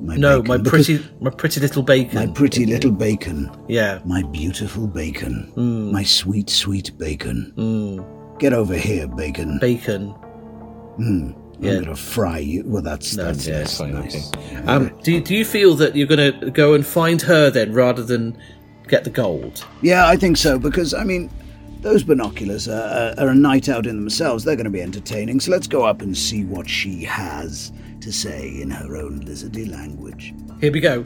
[0.00, 2.14] My No, bacon, my pretty, my pretty little bacon.
[2.14, 3.98] my pretty little bacon, yeah.
[4.04, 5.92] my beautiful bacon, Hmm.
[5.92, 7.52] my sweet, sweet bacon.
[8.38, 9.58] Get over here, bacon.
[9.60, 10.14] Bacon.
[11.60, 12.62] I'm gonna fry you.
[12.66, 14.32] Well, that's No, that's, yeah, that's nice.
[14.66, 18.02] Um, do do you feel that you're going to go and find her then, rather
[18.02, 18.38] than
[18.86, 19.64] get the gold?
[19.82, 21.30] Yeah, I think so because I mean,
[21.80, 24.44] those binoculars are, are, are a night out in themselves.
[24.44, 25.40] They're going to be entertaining.
[25.40, 29.70] So let's go up and see what she has to say in her own lizardy
[29.70, 30.34] language.
[30.60, 31.04] Here we go.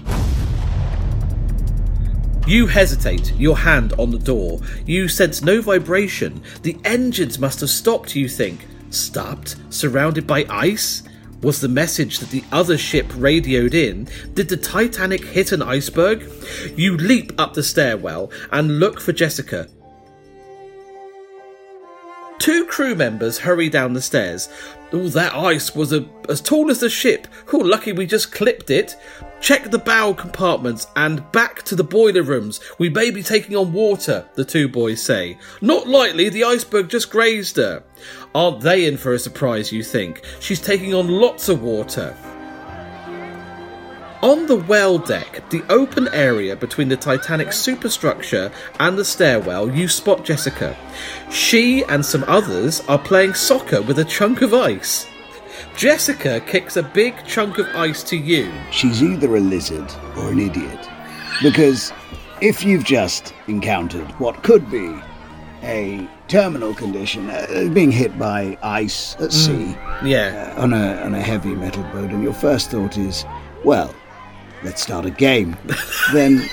[2.47, 4.61] You hesitate, your hand on the door.
[4.85, 6.43] You sense no vibration.
[6.63, 8.67] The engines must have stopped, you think.
[8.93, 9.57] Stopped?
[9.71, 11.03] Surrounded by ice?
[11.43, 14.07] Was the message that the other ship radioed in?
[14.35, 16.31] Did the Titanic hit an iceberg?
[16.77, 19.69] You leap up the stairwell and look for Jessica.
[22.43, 24.49] Two crew members hurry down the stairs.
[24.93, 27.29] Oh, that ice was a, as tall as the ship.
[27.53, 28.97] Oh, lucky we just clipped it.
[29.41, 32.59] Check the bow compartments and back to the boiler rooms.
[32.81, 35.39] We may be taking on water, the two boys say.
[35.61, 37.85] Not likely, the iceberg just grazed her.
[38.35, 40.25] Aren't they in for a surprise, you think?
[40.41, 42.17] She's taking on lots of water.
[44.23, 49.89] On the well deck, the open area between the Titanic's superstructure and the stairwell, you
[49.89, 50.77] spot Jessica.
[51.29, 55.09] She and some others are playing soccer with a chunk of ice.
[55.77, 58.53] Jessica kicks a big chunk of ice to you.
[58.71, 60.89] She's either a lizard or an idiot.
[61.43, 61.93] Because
[62.41, 64.95] if you've just encountered what could be
[65.65, 70.55] a terminal condition, uh, being hit by ice at sea Yeah.
[70.57, 73.25] uh, on, a, on a heavy metal boat, and your first thought is,
[73.65, 73.93] well,
[74.65, 75.57] let's start a game,
[76.13, 76.49] then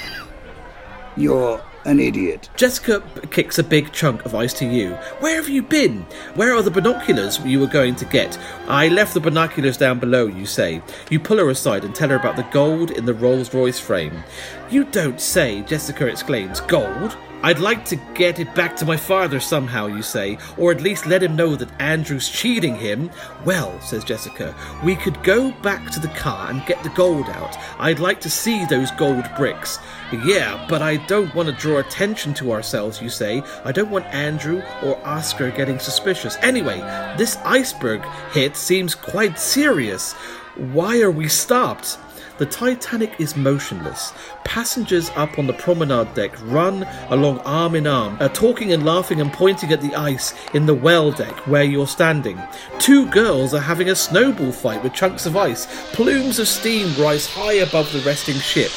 [1.16, 2.49] you're an idiot.
[2.55, 3.01] Jessica
[3.32, 4.91] kicks a big chunk of ice to you.
[5.20, 6.05] Where have you been?
[6.36, 8.38] Where are the binoculars you were going to get?
[8.68, 10.82] I left the binoculars down below, you say.
[11.10, 14.24] You pull her aside and tell her about the gold in the Rolls Royce frame.
[14.70, 16.60] You don't say, Jessica exclaims.
[16.62, 17.18] Gold?
[17.41, 21.05] I'd like to get it back to my father somehow, you say, or at least
[21.05, 23.09] let him know that Andrew's cheating him.
[23.45, 27.57] Well, says Jessica, we could go back to the car and get the gold out.
[27.79, 29.79] I'd like to see those gold bricks.
[30.25, 33.41] Yeah, but I don't want to draw attention to ourselves, you say.
[33.63, 36.35] I don't want Andrew or Oscar getting suspicious.
[36.41, 36.79] Anyway,
[37.17, 40.13] this iceberg hit seems quite serious.
[40.55, 41.97] Why are we stopped?
[42.39, 44.13] The Titanic is motionless.
[44.45, 49.19] Passengers up on the promenade deck run along arm in arm, uh, talking and laughing
[49.19, 52.41] and pointing at the ice in the well deck where you're standing.
[52.79, 55.67] Two girls are having a snowball fight with chunks of ice.
[55.91, 58.71] Plumes of steam rise high above the resting ship.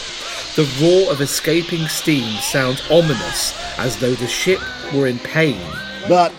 [0.57, 4.61] The roar of escaping steam sounds ominous, as though the ship
[4.93, 5.63] were in pain.
[6.09, 6.33] But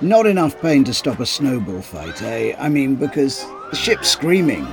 [0.00, 2.56] not enough pain to stop a snowball fight, eh?
[2.58, 4.66] I mean, because the ship's screaming,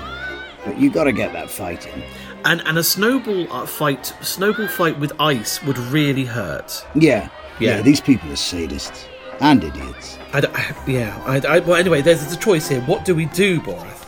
[0.65, 2.03] but you gotta get that fight in.
[2.45, 6.85] And and a snowball uh, fight, snowball fight with ice would really hurt.
[6.95, 7.77] Yeah, Yeah.
[7.77, 9.05] yeah, these people are sadists
[9.39, 10.17] and idiots.
[10.33, 11.21] I, I- yeah.
[11.25, 12.81] I, I, well, anyway, there's, there's a choice here.
[12.81, 13.99] What do we do, Borath?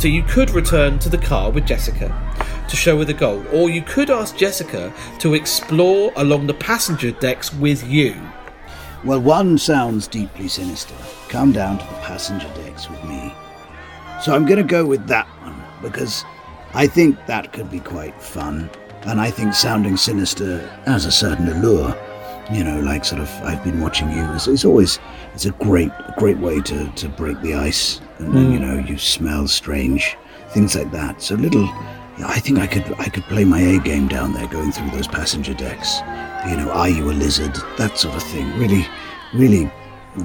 [0.00, 2.08] So you could return to the car with Jessica
[2.68, 7.12] to show her the gold, or you could ask Jessica to explore along the passenger
[7.12, 8.16] decks with you.
[9.04, 10.94] Well, one sounds deeply sinister.
[11.28, 13.32] Come down to the passenger decks with me.
[14.22, 16.24] So I'm going to go with that one because
[16.74, 18.70] I think that could be quite fun.
[19.02, 21.96] And I think sounding sinister has a certain allure.
[22.52, 24.22] You know, like sort of, I've been watching you.
[24.32, 25.00] It's, it's always,
[25.34, 28.00] it's a great, great way to, to break the ice.
[28.18, 28.62] And then, you mm.
[28.62, 30.16] know, you smell strange,
[30.50, 31.20] things like that.
[31.20, 31.68] So little,
[32.24, 35.08] I think I could, I could play my A game down there going through those
[35.08, 35.98] passenger decks.
[36.48, 37.54] You know, are you a lizard?
[37.78, 38.46] That sort of thing.
[38.58, 38.86] Really,
[39.34, 39.70] really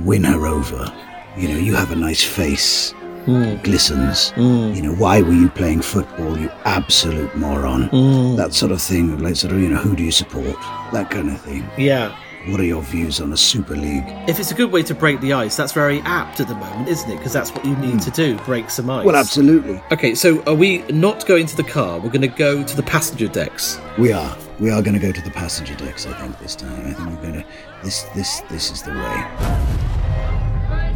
[0.04, 0.94] win her over.
[1.36, 2.94] You know, you have a nice face.
[3.26, 3.64] Mm.
[3.64, 4.32] Glistens.
[4.32, 4.76] Mm.
[4.76, 7.90] You know, why were you playing football, you absolute moron?
[7.90, 8.38] Mm.
[8.38, 10.56] That sort of thing, like sort of, you know, who do you support?
[10.92, 11.68] That kind of thing.
[11.78, 12.16] Yeah.
[12.48, 14.04] What are your views on a Super League?
[14.28, 16.90] If it's a good way to break the ice, that's very apt at the moment,
[16.90, 17.18] isn't it?
[17.18, 19.06] Because that's what you need to do break some ice.
[19.06, 19.80] Well, absolutely.
[19.92, 22.00] Okay, so are we not going to the car?
[22.00, 23.80] We're going to go to the passenger decks.
[24.00, 24.36] We are.
[24.60, 26.08] We are going to go to the passenger decks.
[26.08, 26.88] I think this time.
[26.88, 27.46] I think we're going to.
[27.84, 28.04] This.
[28.16, 28.42] This.
[28.50, 29.91] This is the way.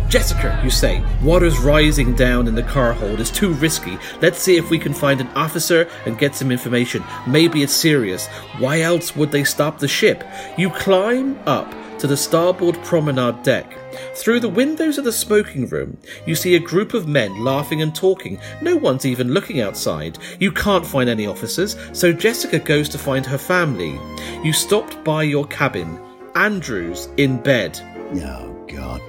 [0.08, 3.98] Jessica, you say, water's rising down in the car hold is too risky.
[4.22, 7.04] Let's see if we can find an officer and get some information.
[7.28, 8.28] Maybe it's serious.
[8.60, 10.24] Why else would they stop the ship?
[10.58, 13.74] You climb up to the starboard promenade deck.
[14.14, 17.94] Through the windows of the smoking room, you see a group of men laughing and
[17.96, 18.40] talking.
[18.62, 20.20] No one's even looking outside.
[20.40, 24.00] You can't find any officers, so Jessica goes to find her family.
[24.44, 26.00] You stopped by your cabin.
[26.36, 27.80] Andrew's in bed.
[28.24, 29.02] Oh God.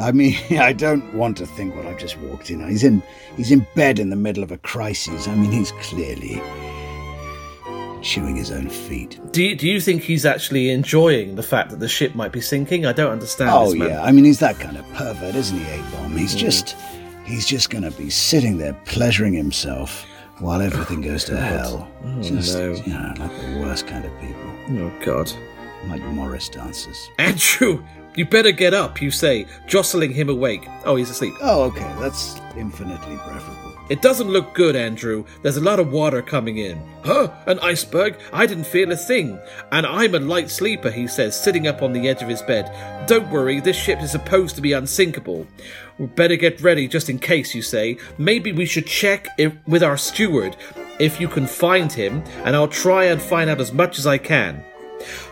[0.00, 2.62] I mean, I don't want to think what I've just walked in.
[2.62, 2.70] on.
[2.70, 3.02] He's in.
[3.36, 5.26] He's in bed in the middle of a crisis.
[5.28, 6.40] I mean, he's clearly
[8.02, 9.18] chewing his own feet.
[9.32, 12.40] Do you, do you think he's actually enjoying the fact that the ship might be
[12.40, 12.84] sinking?
[12.86, 14.02] I don't understand Oh yeah.
[14.02, 16.16] I mean, he's that kind of pervert, isn't he, A bomb?
[16.16, 16.38] He's mm.
[16.38, 16.76] just.
[17.24, 20.04] He's just going to be sitting there pleasuring himself
[20.40, 21.90] while everything oh, goes to hell.
[22.04, 22.72] Oh, just, no.
[22.74, 25.32] you know, like the worst kind of people, Oh, God.
[25.88, 27.10] like Morris dancers.
[27.18, 27.82] Andrew,
[28.16, 30.66] you better get up, you say, jostling him awake.
[30.84, 31.34] Oh, he's asleep.
[31.40, 31.92] Oh, okay.
[31.98, 33.64] That's infinitely preferable.
[33.90, 35.26] It doesn't look good, Andrew.
[35.42, 36.80] There's a lot of water coming in.
[37.04, 37.30] Huh?
[37.46, 38.18] An iceberg?
[38.32, 39.38] I didn't feel a thing.
[39.72, 43.06] And I'm a light sleeper, he says, sitting up on the edge of his bed.
[43.06, 45.46] Don't worry, this ship is supposed to be unsinkable.
[45.98, 47.98] We better get ready just in case, you say.
[48.16, 50.56] Maybe we should check if, with our steward
[50.98, 54.16] if you can find him, and I'll try and find out as much as I
[54.16, 54.64] can.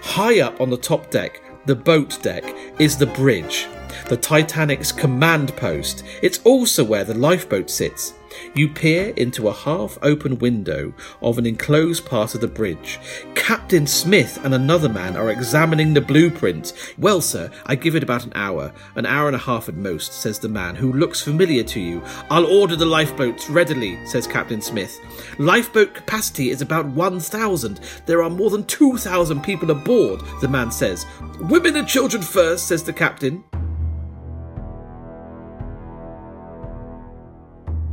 [0.02, 2.44] High up on the top deck, the boat deck,
[2.78, 3.68] is the bridge,
[4.08, 6.04] the Titanic's command post.
[6.22, 8.14] It's also where the lifeboat sits.
[8.54, 10.92] You peer into a half open window
[11.22, 12.98] of an enclosed part of the bridge.
[13.34, 16.74] Captain Smith and another man are examining the blueprint.
[16.98, 20.12] Well, sir, I give it about an hour, an hour and a half at most,
[20.12, 22.02] says the man, who looks familiar to you.
[22.30, 25.00] I'll order the lifeboats readily, says Captain Smith.
[25.38, 27.80] Lifeboat capacity is about 1,000.
[28.06, 31.06] There are more than 2,000 people aboard, the man says.
[31.40, 33.44] Women and children first, says the captain.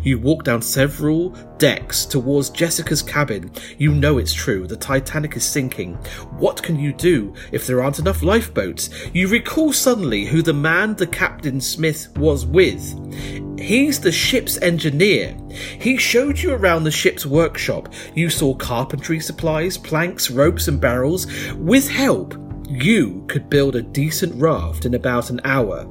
[0.01, 3.51] You walk down several decks towards Jessica's cabin.
[3.77, 4.65] You know it's true.
[4.65, 5.95] The Titanic is sinking.
[6.37, 8.89] What can you do if there aren't enough lifeboats?
[9.13, 13.59] You recall suddenly who the man the Captain Smith was with.
[13.59, 15.37] He's the ship's engineer.
[15.51, 17.93] He showed you around the ship's workshop.
[18.15, 21.27] You saw carpentry supplies, planks, ropes, and barrels.
[21.55, 22.35] With help,
[22.69, 25.85] you could build a decent raft in about an hour.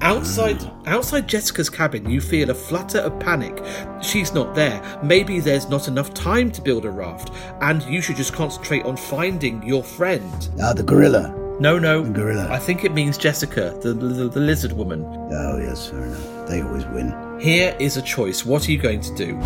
[0.00, 3.62] Outside outside Jessica's cabin, you feel a flutter of panic.
[4.02, 4.82] She's not there.
[5.02, 7.30] Maybe there's not enough time to build a raft,
[7.60, 10.48] and you should just concentrate on finding your friend.
[10.62, 11.34] Ah, the gorilla.
[11.60, 12.02] No, no.
[12.02, 12.48] gorilla.
[12.50, 15.04] I think it means Jessica, the, the, the lizard woman.
[15.04, 16.48] Oh, yes, fair enough.
[16.48, 17.14] They always win.
[17.40, 18.44] Here is a choice.
[18.44, 19.40] What are you going to do?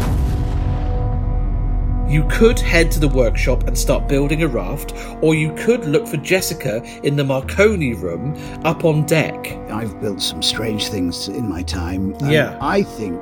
[2.08, 6.06] You could head to the workshop and start building a raft, or you could look
[6.06, 8.34] for Jessica in the Marconi room
[8.64, 9.36] up on deck.
[9.70, 12.14] I've built some strange things in my time.
[12.24, 12.56] Yeah.
[12.62, 13.20] I think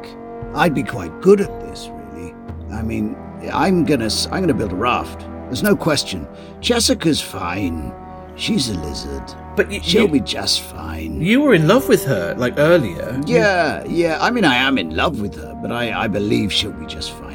[0.54, 2.32] I'd be quite good at this, really.
[2.72, 3.16] I mean,
[3.52, 5.20] I'm gonna, I'm gonna build a raft.
[5.46, 6.26] There's no question.
[6.60, 7.92] Jessica's fine.
[8.36, 9.22] She's a lizard.
[9.56, 11.20] But y- She'll you, be just fine.
[11.20, 13.20] you were in love with her, like earlier.
[13.26, 14.18] Yeah, yeah.
[14.20, 17.10] I mean, I am in love with her, but I, I believe she'll be just
[17.12, 17.25] fine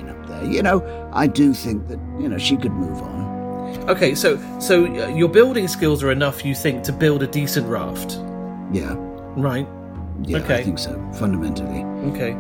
[0.41, 0.51] there.
[0.51, 3.21] You know, I do think that, you know, she could move on.
[3.89, 7.67] Okay, so so uh, your building skills are enough, you think, to build a decent
[7.67, 8.19] raft,
[8.71, 8.95] Yeah,
[9.37, 9.67] right?
[10.23, 10.55] yeah, Okay.
[10.59, 11.83] I think so, fundamentally.
[12.11, 12.35] Okay.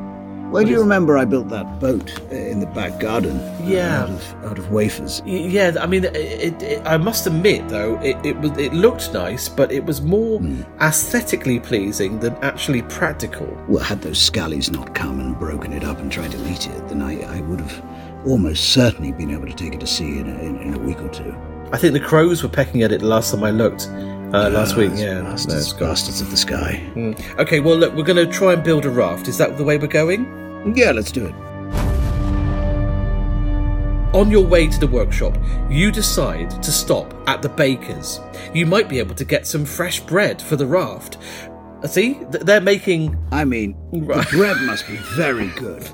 [0.51, 3.37] Well, do you remember I built that boat uh, in the back garden?
[3.37, 4.03] uh, Yeah.
[4.03, 5.21] Out of, out of wafers.
[5.25, 9.13] Yeah, I mean, it, it, it, I must admit though, it, it was it looked
[9.13, 10.41] nice, but it was more
[10.81, 13.47] aesthetically pleasing than actually practical.
[13.69, 16.87] Well, had those scallies not come and broken it up and tried to eat it,
[16.89, 17.85] then I, I would have
[18.27, 21.01] almost certainly been able to take it to sea in a, in, in a week
[21.01, 21.33] or two.
[21.71, 23.87] I think the crows were pecking at it the last time I looked
[24.33, 24.91] uh, last week.
[24.95, 26.81] Yeah, no, bastards, it's bastards of the sky.
[26.95, 27.39] Mm.
[27.39, 29.27] Okay, well, look, we're going to try and build a raft.
[29.27, 30.73] Is that the way we're going?
[30.75, 31.33] Yeah, let's do it.
[34.13, 35.37] On your way to the workshop,
[35.69, 38.19] you decide to stop at the baker's.
[38.53, 41.17] You might be able to get some fresh bread for the raft.
[41.81, 43.17] Uh, See, they're making.
[43.31, 44.27] I mean, Right.
[44.29, 45.89] the bread must be very good.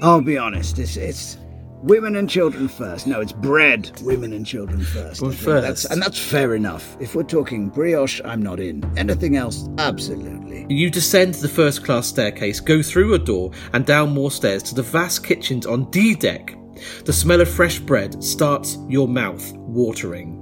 [0.00, 1.36] I'll be honest, it's, it's
[1.84, 3.06] women and children first.
[3.06, 5.20] No, it's bread, women and children first.
[5.20, 6.96] Well, think That's, and that's fair enough.
[6.98, 8.82] If we're talking brioche, I'm not in.
[8.96, 10.66] Anything else, absolutely.
[10.68, 14.74] You descend the first class staircase, go through a door, and down more stairs to
[14.74, 16.56] the vast kitchens on D deck.
[17.04, 20.40] The smell of fresh bread starts your mouth watering.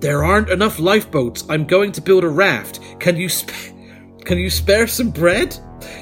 [0.00, 1.44] There aren't enough lifeboats.
[1.50, 2.80] I'm going to build a raft.
[3.00, 3.52] Can you sp-
[4.24, 5.56] can you spare some bread?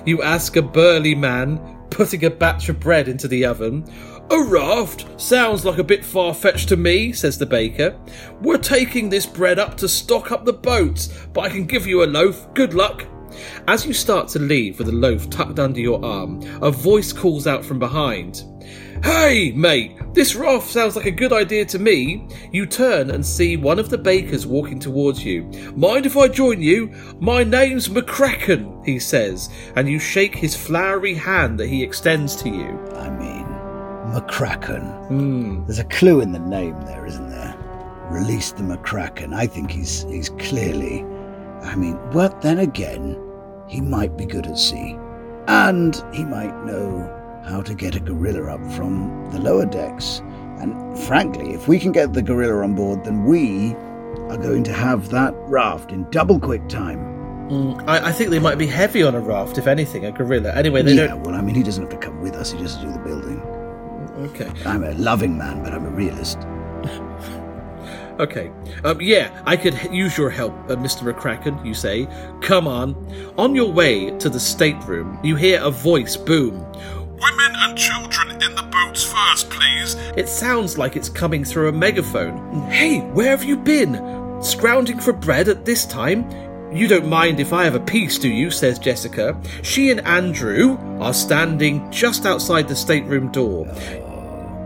[0.07, 1.59] You ask a burly man,
[1.91, 3.85] putting a batch of bread into the oven.
[4.31, 5.07] A raft?
[5.19, 7.99] Sounds like a bit far fetched to me, says the baker.
[8.43, 12.05] We're taking this bread up to stock up the boats, but I can give you
[12.05, 12.53] a loaf.
[12.53, 13.07] Good luck.
[13.67, 17.47] As you start to leave with a loaf tucked under your arm, a voice calls
[17.47, 18.45] out from behind.
[19.03, 22.29] Hey, mate, this raft sounds like a good idea to me.
[22.53, 25.45] You turn and see one of the bakers walking towards you.
[25.77, 26.93] Mind if I join you?
[27.21, 32.49] My name's McCracken, he says, and you shake his floury hand that he extends to
[32.49, 32.79] you.
[32.95, 33.38] I mean,
[34.13, 35.07] McCracken.
[35.09, 35.65] Hmm.
[35.67, 37.55] There's a clue in the name there, isn't there?
[38.11, 39.35] Release the McCracken.
[39.35, 41.05] I think he's he's clearly.
[41.63, 43.21] I mean, but then again,
[43.69, 44.97] he might be good at sea,
[45.47, 50.21] and he might know how to get a gorilla up from the lower decks.
[50.61, 53.75] And frankly, if we can get the gorilla on board, then we
[54.31, 56.99] are going to have that raft in double quick time.
[57.49, 57.73] Hmm.
[57.89, 60.55] I, I think they might be heavy on a raft, if anything, a gorilla.
[60.55, 61.23] Anyway, they yeah, don't.
[61.23, 62.93] well, I mean, he doesn't have to come with us; he just has to do
[62.93, 63.38] the building.
[64.19, 64.51] Okay.
[64.67, 66.39] I'm a loving man, but I'm a realist.
[68.21, 68.51] Okay.
[68.83, 71.05] Um, yeah, I could h- use your help, uh, Mr.
[71.13, 72.09] McCracken, you say.
[72.41, 72.97] Come on.
[73.39, 76.55] On your way to the stateroom, you hear a voice boom.
[77.21, 79.95] Women and children in the boats first, please.
[80.17, 82.69] It sounds like it's coming through a megaphone.
[82.71, 84.43] Hey, where have you been?
[84.43, 86.29] Scrounging for bread at this time?
[86.75, 88.51] You don't mind if I have a piece, do you?
[88.51, 89.41] says Jessica.
[89.63, 93.67] She and Andrew are standing just outside the stateroom door.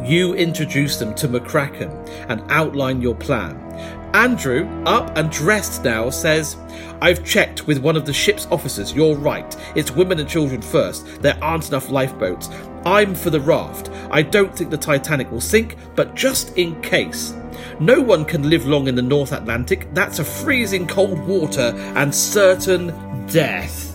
[0.04, 3.56] You introduce them to McCracken and outline your plan.
[4.14, 6.56] Andrew, up and dressed now, says,
[7.00, 8.92] I've checked with one of the ship's officers.
[8.92, 9.56] You're right.
[9.74, 11.22] It's women and children first.
[11.22, 12.50] There aren't enough lifeboats.
[12.84, 13.90] I'm for the raft.
[14.10, 17.34] I don't think the Titanic will sink, but just in case.
[17.80, 19.88] No one can live long in the North Atlantic.
[19.94, 23.91] That's a freezing cold water and certain death.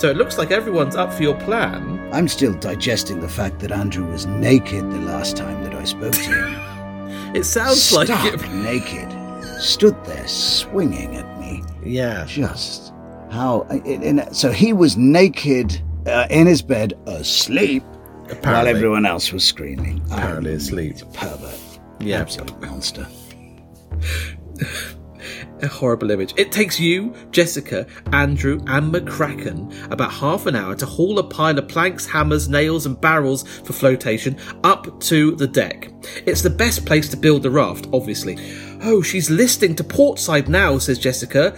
[0.00, 2.08] So it looks like everyone's up for your plan.
[2.10, 6.14] I'm still digesting the fact that Andrew was naked the last time that I spoke
[6.14, 6.60] to him.
[7.36, 8.50] It sounds Stark like it.
[8.50, 9.12] naked.
[9.60, 11.62] Stood there swinging at me.
[11.84, 12.24] Yeah.
[12.26, 12.94] Just
[13.30, 13.68] how.
[14.32, 18.70] So he was naked uh, in his bed, asleep, while Apparently.
[18.70, 20.02] everyone else was screaming.
[20.10, 20.96] Apparently asleep.
[21.12, 21.60] Pervert.
[22.00, 22.20] Yeah.
[22.22, 23.06] Absolute monster.
[25.62, 26.32] A horrible image.
[26.36, 31.58] It takes you, Jessica, Andrew, and McCracken about half an hour to haul a pile
[31.58, 35.90] of planks, hammers, nails, and barrels for flotation up to the deck.
[36.24, 38.38] It's the best place to build the raft, obviously.
[38.82, 41.54] Oh, she's listing to portside now, says Jessica.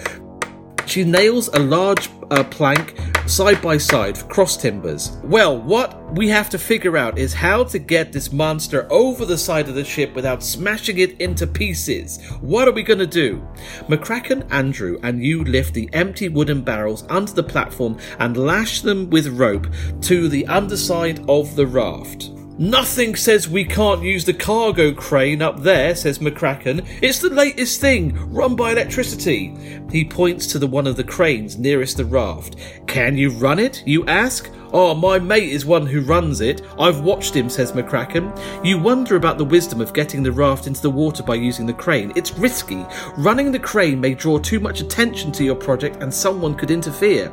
[0.86, 2.96] She nails a large uh, plank
[3.32, 5.16] side by side for cross timbers.
[5.24, 9.38] Well, what we have to figure out is how to get this monster over the
[9.38, 12.22] side of the ship without smashing it into pieces.
[12.42, 13.40] What are we going to do?
[13.88, 19.08] McCracken, Andrew, and you lift the empty wooden barrels onto the platform and lash them
[19.08, 19.66] with rope
[20.02, 22.32] to the underside of the raft.
[22.58, 26.86] Nothing says we can't use the cargo crane up there, says McCracken.
[27.00, 29.56] It's the latest thing, run by electricity.
[29.90, 32.56] He points to the one of the cranes nearest the raft.
[32.86, 33.82] Can you run it?
[33.86, 34.50] You ask.
[34.74, 36.62] Oh, my mate is one who runs it.
[36.78, 38.32] I've watched him, says McCracken.
[38.64, 41.74] You wonder about the wisdom of getting the raft into the water by using the
[41.74, 42.10] crane.
[42.16, 42.86] It's risky.
[43.18, 47.30] Running the crane may draw too much attention to your project and someone could interfere.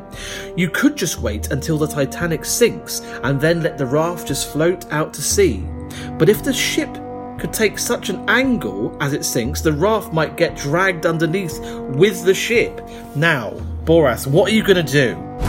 [0.58, 4.92] You could just wait until the Titanic sinks and then let the raft just float
[4.92, 5.64] out to sea.
[6.18, 6.94] But if the ship
[7.40, 11.58] could take such an angle as it sinks, the raft might get dragged underneath
[11.96, 12.82] with the ship.
[13.16, 13.52] Now,
[13.86, 15.49] Borath, what are you going to do?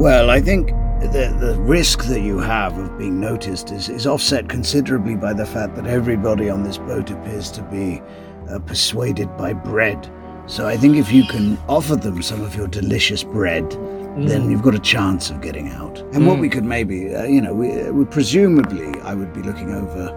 [0.00, 0.68] Well, I think
[1.12, 5.44] the, the risk that you have of being noticed is, is offset considerably by the
[5.44, 8.00] fact that everybody on this boat appears to be
[8.48, 10.10] uh, persuaded by bread.
[10.46, 13.70] So I think if you can offer them some of your delicious bread,
[14.16, 15.98] then you've got a chance of getting out.
[16.14, 19.42] And what we could maybe, uh, you know, we, uh, we presumably I would be
[19.42, 20.08] looking over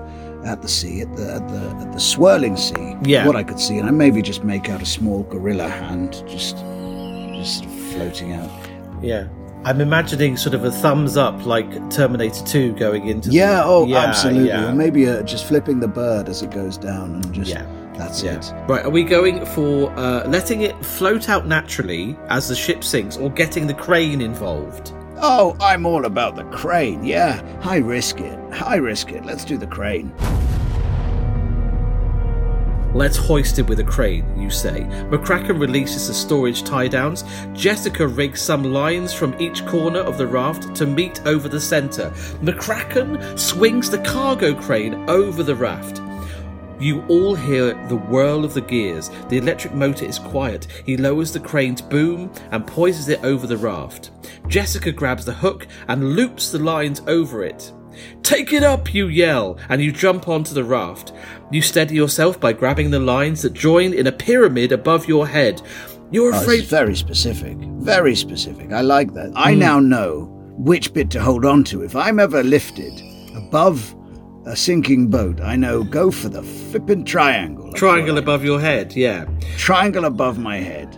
[0.45, 2.95] at the sea, at the at the at the swirling sea.
[3.03, 3.27] Yeah.
[3.27, 6.55] What I could see, and I maybe just make out a small gorilla hand, just
[7.35, 8.49] just floating out.
[9.01, 9.27] Yeah.
[9.65, 13.85] I'm imagining sort of a thumbs up like Terminator 2 going into the- Yeah, oh,
[13.85, 14.47] Yeah, absolutely.
[14.49, 14.67] yeah.
[14.67, 17.63] And maybe uh, just flipping the bird as it goes down and just Yeah.
[17.97, 18.33] that's Yeah.
[18.39, 18.53] it.
[18.67, 23.15] Right, are we going for uh, letting it float out naturally as the ship sinks
[23.15, 24.91] or getting the crane involved?
[25.21, 27.05] Oh, I'm all about the crane.
[27.05, 28.37] Yeah, high risk it.
[28.53, 29.25] High risk it.
[29.25, 30.11] Let's do the crane.
[32.93, 34.81] Let's hoist it with a crane, you say.
[35.09, 37.23] McCracken releases the storage tie downs.
[37.53, 42.11] Jessica rigs some lines from each corner of the raft to meet over the centre.
[42.41, 46.01] McCracken swings the cargo crane over the raft.
[46.79, 49.09] You all hear the whirl of the gears.
[49.29, 50.67] The electric motor is quiet.
[50.85, 54.11] He lowers the crane's boom and poises it over the raft.
[54.47, 57.71] Jessica grabs the hook and loops the lines over it.
[58.23, 61.11] Take it up, you yell, and you jump onto the raft.
[61.51, 65.61] You steady yourself by grabbing the lines that join in a pyramid above your head.
[66.11, 66.63] You're Oh, afraid.
[66.63, 67.57] is very specific.
[67.79, 68.71] Very specific.
[68.71, 69.31] I like that.
[69.35, 69.59] I Hmm.
[69.59, 71.83] now know which bit to hold on to.
[71.83, 72.93] If I'm ever lifted
[73.35, 73.95] above
[74.45, 77.71] a sinking boat, I know go for the flippin' triangle.
[77.73, 79.25] Triangle I- above your head, yeah.
[79.57, 80.97] Triangle above my head.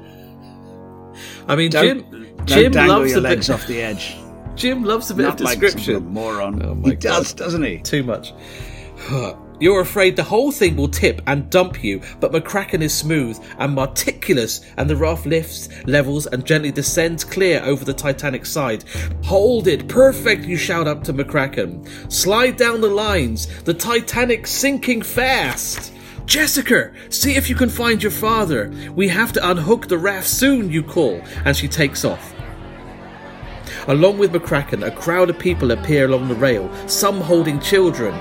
[1.48, 2.26] I mean, Don't, Jim.
[2.38, 3.54] don't Jim dangle loves your legs bit.
[3.54, 4.16] off the edge.
[4.56, 6.08] Jim loves a bit Not of like some sort of description.
[6.08, 6.62] moron.
[6.66, 7.38] Oh my he does, God.
[7.38, 7.80] doesn't he?
[7.80, 8.34] Too much.
[9.60, 13.74] You're afraid the whole thing will tip and dump you, but McCracken is smooth and
[13.74, 18.84] meticulous, and the raft lifts, levels, and gently descends clear over the Titanic's side.
[19.24, 21.88] Hold it, perfect, you shout up to McCracken.
[22.12, 25.94] Slide down the lines, the Titanic sinking fast.
[26.26, 28.74] Jessica, see if you can find your father.
[28.94, 32.34] We have to unhook the raft soon, you call, and she takes off.
[33.88, 38.14] Along with McCracken, a crowd of people appear along the rail, some holding children.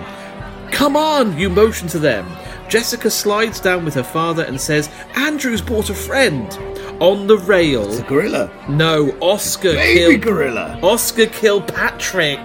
[0.71, 2.27] Come on, you motion to them.
[2.69, 6.53] Jessica slides down with her father and says, Andrew's brought a friend.
[7.01, 7.87] On the rail.
[7.87, 8.51] The gorilla.
[8.69, 10.23] No, Oscar Baby killed.
[10.23, 10.79] gorilla.
[10.83, 12.39] Oscar Kilpatrick.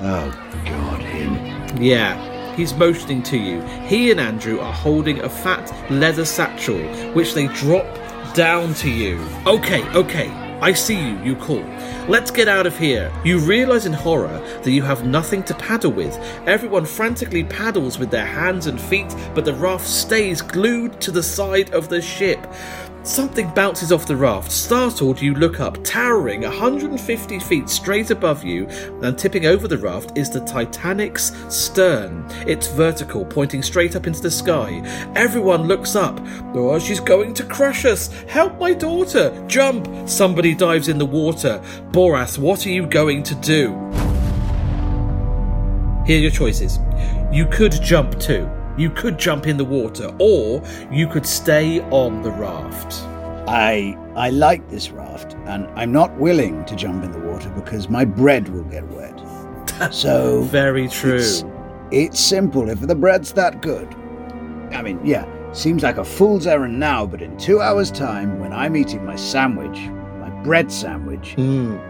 [0.00, 1.82] Oh, God, him.
[1.82, 3.62] Yeah, he's motioning to you.
[3.86, 6.78] He and Andrew are holding a fat leather satchel,
[7.14, 7.86] which they drop
[8.34, 9.18] down to you.
[9.46, 10.28] Okay, okay,
[10.64, 11.62] I see you, you call.
[12.08, 13.12] Let's get out of here.
[13.22, 16.16] You realize in horror that you have nothing to paddle with.
[16.46, 21.22] Everyone frantically paddles with their hands and feet, but the raft stays glued to the
[21.22, 22.38] side of the ship.
[23.04, 24.50] Something bounces off the raft.
[24.50, 25.84] Startled, you look up.
[25.84, 28.66] Towering 150 feet straight above you
[29.02, 32.24] and tipping over the raft is the Titanic's stern.
[32.46, 34.80] It's vertical, pointing straight up into the sky.
[35.16, 36.18] Everyone looks up.
[36.54, 38.08] Oh, she's going to crush us.
[38.26, 39.30] Help my daughter.
[39.48, 40.08] Jump.
[40.08, 41.60] Somebody dives in the water.
[41.90, 43.72] Borath, what are you going to do?
[46.06, 46.78] Here are your choices.
[47.30, 48.50] You could jump too.
[48.76, 52.94] You could jump in the water, or you could stay on the raft.
[53.48, 57.88] I I like this raft, and I'm not willing to jump in the water because
[57.88, 59.20] my bread will get wet.
[59.92, 61.16] So Very true.
[61.16, 61.44] It's,
[61.90, 62.68] it's simple.
[62.68, 63.92] If the bread's that good,
[64.72, 68.52] I mean, yeah, seems like a fool's errand now, but in two hours' time, when
[68.52, 69.78] I'm eating my sandwich,
[70.20, 71.80] my bread sandwich, Mm.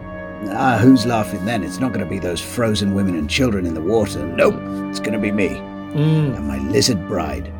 [0.51, 1.62] ah, who's laughing then?
[1.62, 4.24] It's not going to be those frozen women and children in the water.
[4.26, 4.57] Nope,
[4.91, 5.61] it's going to be me
[5.95, 6.37] Mm.
[6.37, 7.53] and my lizard bride.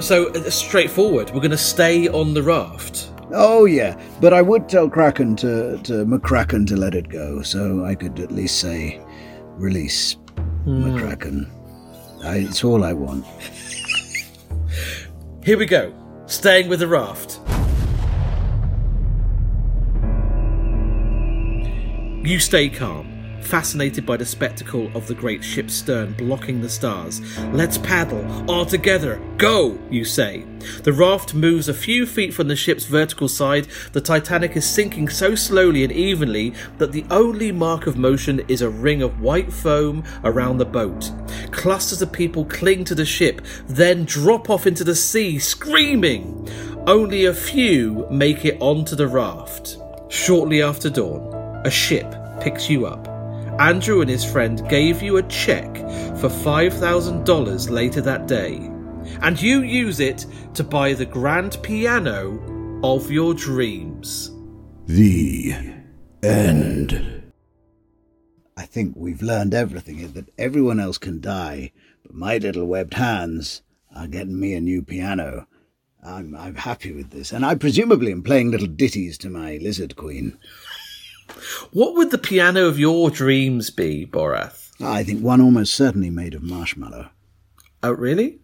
[0.00, 1.30] So uh, straightforward.
[1.30, 3.10] We're going to stay on the raft.
[3.32, 7.84] Oh yeah, but I would tell Kraken to to McCracken to let it go, so
[7.84, 9.00] I could at least say,
[9.56, 10.16] release
[10.66, 11.48] McCracken.
[12.22, 13.24] I, it's all I want.
[15.42, 15.92] Here we go.
[16.26, 17.40] Staying with the raft.
[22.26, 23.13] You stay calm,
[23.44, 27.20] fascinated by the spectacle of the great ship's stern blocking the stars.
[27.52, 30.44] Let's paddle, all together, go, you say.
[30.82, 33.68] The raft moves a few feet from the ship's vertical side.
[33.92, 38.62] The Titanic is sinking so slowly and evenly that the only mark of motion is
[38.62, 41.12] a ring of white foam around the boat.
[41.50, 46.48] Clusters of people cling to the ship, then drop off into the sea, screaming.
[46.86, 49.78] Only a few make it onto the raft.
[50.08, 53.13] Shortly after dawn, a ship picks you up.
[53.58, 55.76] Andrew and his friend gave you a check
[56.18, 58.56] for $5,000 later that day,
[59.22, 64.32] and you use it to buy the grand piano of your dreams.
[64.86, 65.54] The
[66.22, 67.32] end.
[68.56, 71.70] I think we've learned everything that everyone else can die,
[72.02, 73.62] but my little webbed hands
[73.94, 75.46] are getting me a new piano.
[76.04, 79.96] I'm, I'm happy with this, and I presumably am playing little ditties to my lizard
[79.96, 80.38] queen.
[81.72, 84.70] What would the piano of your dreams be, Borath?
[84.80, 87.10] I think one almost certainly made of marshmallow.
[87.82, 88.40] Oh, really?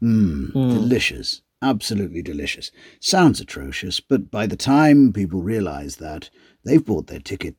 [0.00, 1.42] Hmm Delicious.
[1.62, 2.70] Absolutely delicious.
[3.00, 6.28] Sounds atrocious, but by the time people realize that,
[6.64, 7.56] they've bought their ticket.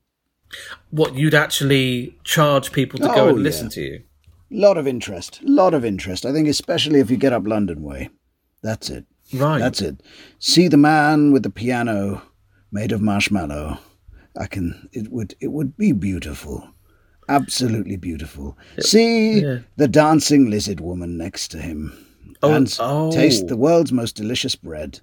[0.91, 4.03] What you'd actually charge people to go Oh, and listen to you?
[4.49, 5.39] Lot of interest.
[5.43, 6.25] Lot of interest.
[6.25, 8.09] I think especially if you get up London way.
[8.61, 9.05] That's it.
[9.33, 9.59] Right.
[9.59, 10.01] That's it.
[10.39, 12.21] See the man with the piano
[12.71, 13.79] made of marshmallow.
[14.37, 16.69] I can it would it would be beautiful.
[17.29, 18.57] Absolutely beautiful.
[18.79, 19.59] See yeah.
[19.75, 22.05] the dancing lizard woman next to him.
[22.41, 23.11] Oh, and oh.
[23.11, 25.01] taste the world's most delicious bread.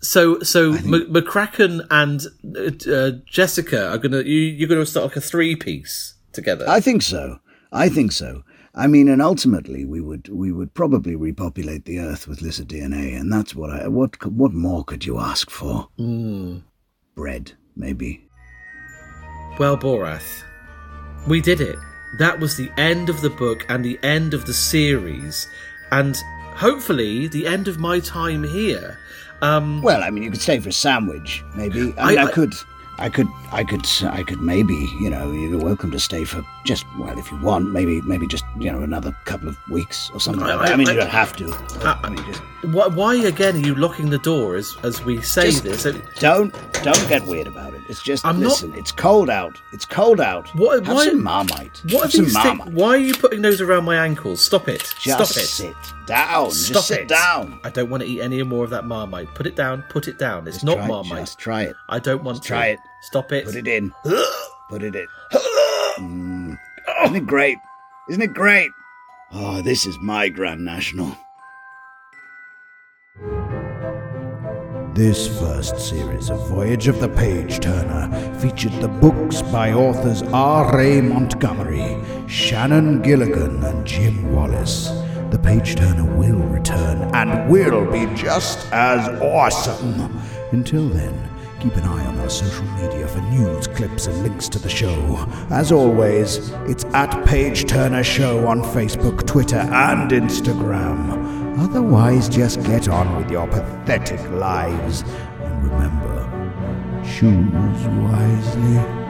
[0.00, 2.22] So, so M- McCracken and
[2.56, 6.64] uh, uh, Jessica are gonna you, you're gonna start like a three piece together.
[6.68, 7.40] I think so.
[7.72, 8.42] I think so.
[8.74, 13.18] I mean, and ultimately we would we would probably repopulate the Earth with lizard DNA,
[13.18, 15.88] and that's what I what what more could you ask for?
[17.14, 18.23] Bread, maybe.
[19.58, 20.42] Well, Borath,
[21.26, 21.78] we did it.
[22.18, 25.48] That was the end of the book and the end of the series,
[25.92, 26.16] and
[26.54, 28.98] hopefully the end of my time here.
[29.42, 31.94] Um, Well, I mean, you could stay for a sandwich, maybe.
[31.98, 32.54] I, mean, I, I- could,
[32.98, 36.84] I could, I could, I could maybe, you know, you're welcome to stay for just,
[36.98, 40.44] well, if you want, maybe, maybe just, you know, another couple of weeks or something.
[40.44, 40.72] I- like that.
[40.72, 41.52] I, mean, you don't have to.
[41.84, 42.40] I- mean, just
[42.72, 45.82] why, why again are you locking the door as as we say Just- this?
[46.20, 46.54] don't,
[46.84, 47.80] don't get weird about it.
[47.88, 49.60] It's just, I'm not- listen, it's cold out.
[49.72, 50.48] It's cold out.
[50.54, 51.82] What- Have why- some Marmite.
[51.90, 52.72] What have some Marmite.
[52.72, 54.40] Why are you putting those around my ankles?
[54.42, 54.94] Stop it!
[54.98, 55.46] Just Stop it!
[55.48, 55.74] sit
[56.06, 56.50] down.
[56.50, 57.08] Stop just sit it!
[57.08, 57.60] down.
[57.64, 59.34] I don't want to eat any more of that marmite.
[59.34, 59.82] Put it down.
[59.88, 60.46] Put it down.
[60.46, 61.20] It's Just not it, marmite.
[61.20, 61.76] Just try it.
[61.88, 62.48] I don't want Just to.
[62.48, 62.78] try it.
[63.02, 63.44] Stop it.
[63.44, 63.92] Put it in.
[64.70, 65.06] Put it in.
[65.98, 66.58] Mm.
[67.04, 67.58] Isn't it great?
[68.08, 68.70] Isn't it great?
[69.32, 71.16] Oh, this is my Grand National.
[74.94, 78.08] This first series of Voyage of the Page Turner
[78.38, 80.80] featured the books by authors R.
[80.80, 81.00] A.
[81.00, 84.90] Montgomery, Shannon Gilligan, and Jim Wallace.
[85.32, 90.16] The Page Turner will return and will be just as awesome.
[90.52, 94.60] Until then, keep an eye on our social media for news, clips, and links to
[94.60, 95.26] the show.
[95.50, 101.43] As always, it's at Page Turner Show on Facebook, Twitter, and Instagram.
[101.56, 105.02] Otherwise, just get on with your pathetic lives.
[105.40, 109.03] And remember, choose wisely.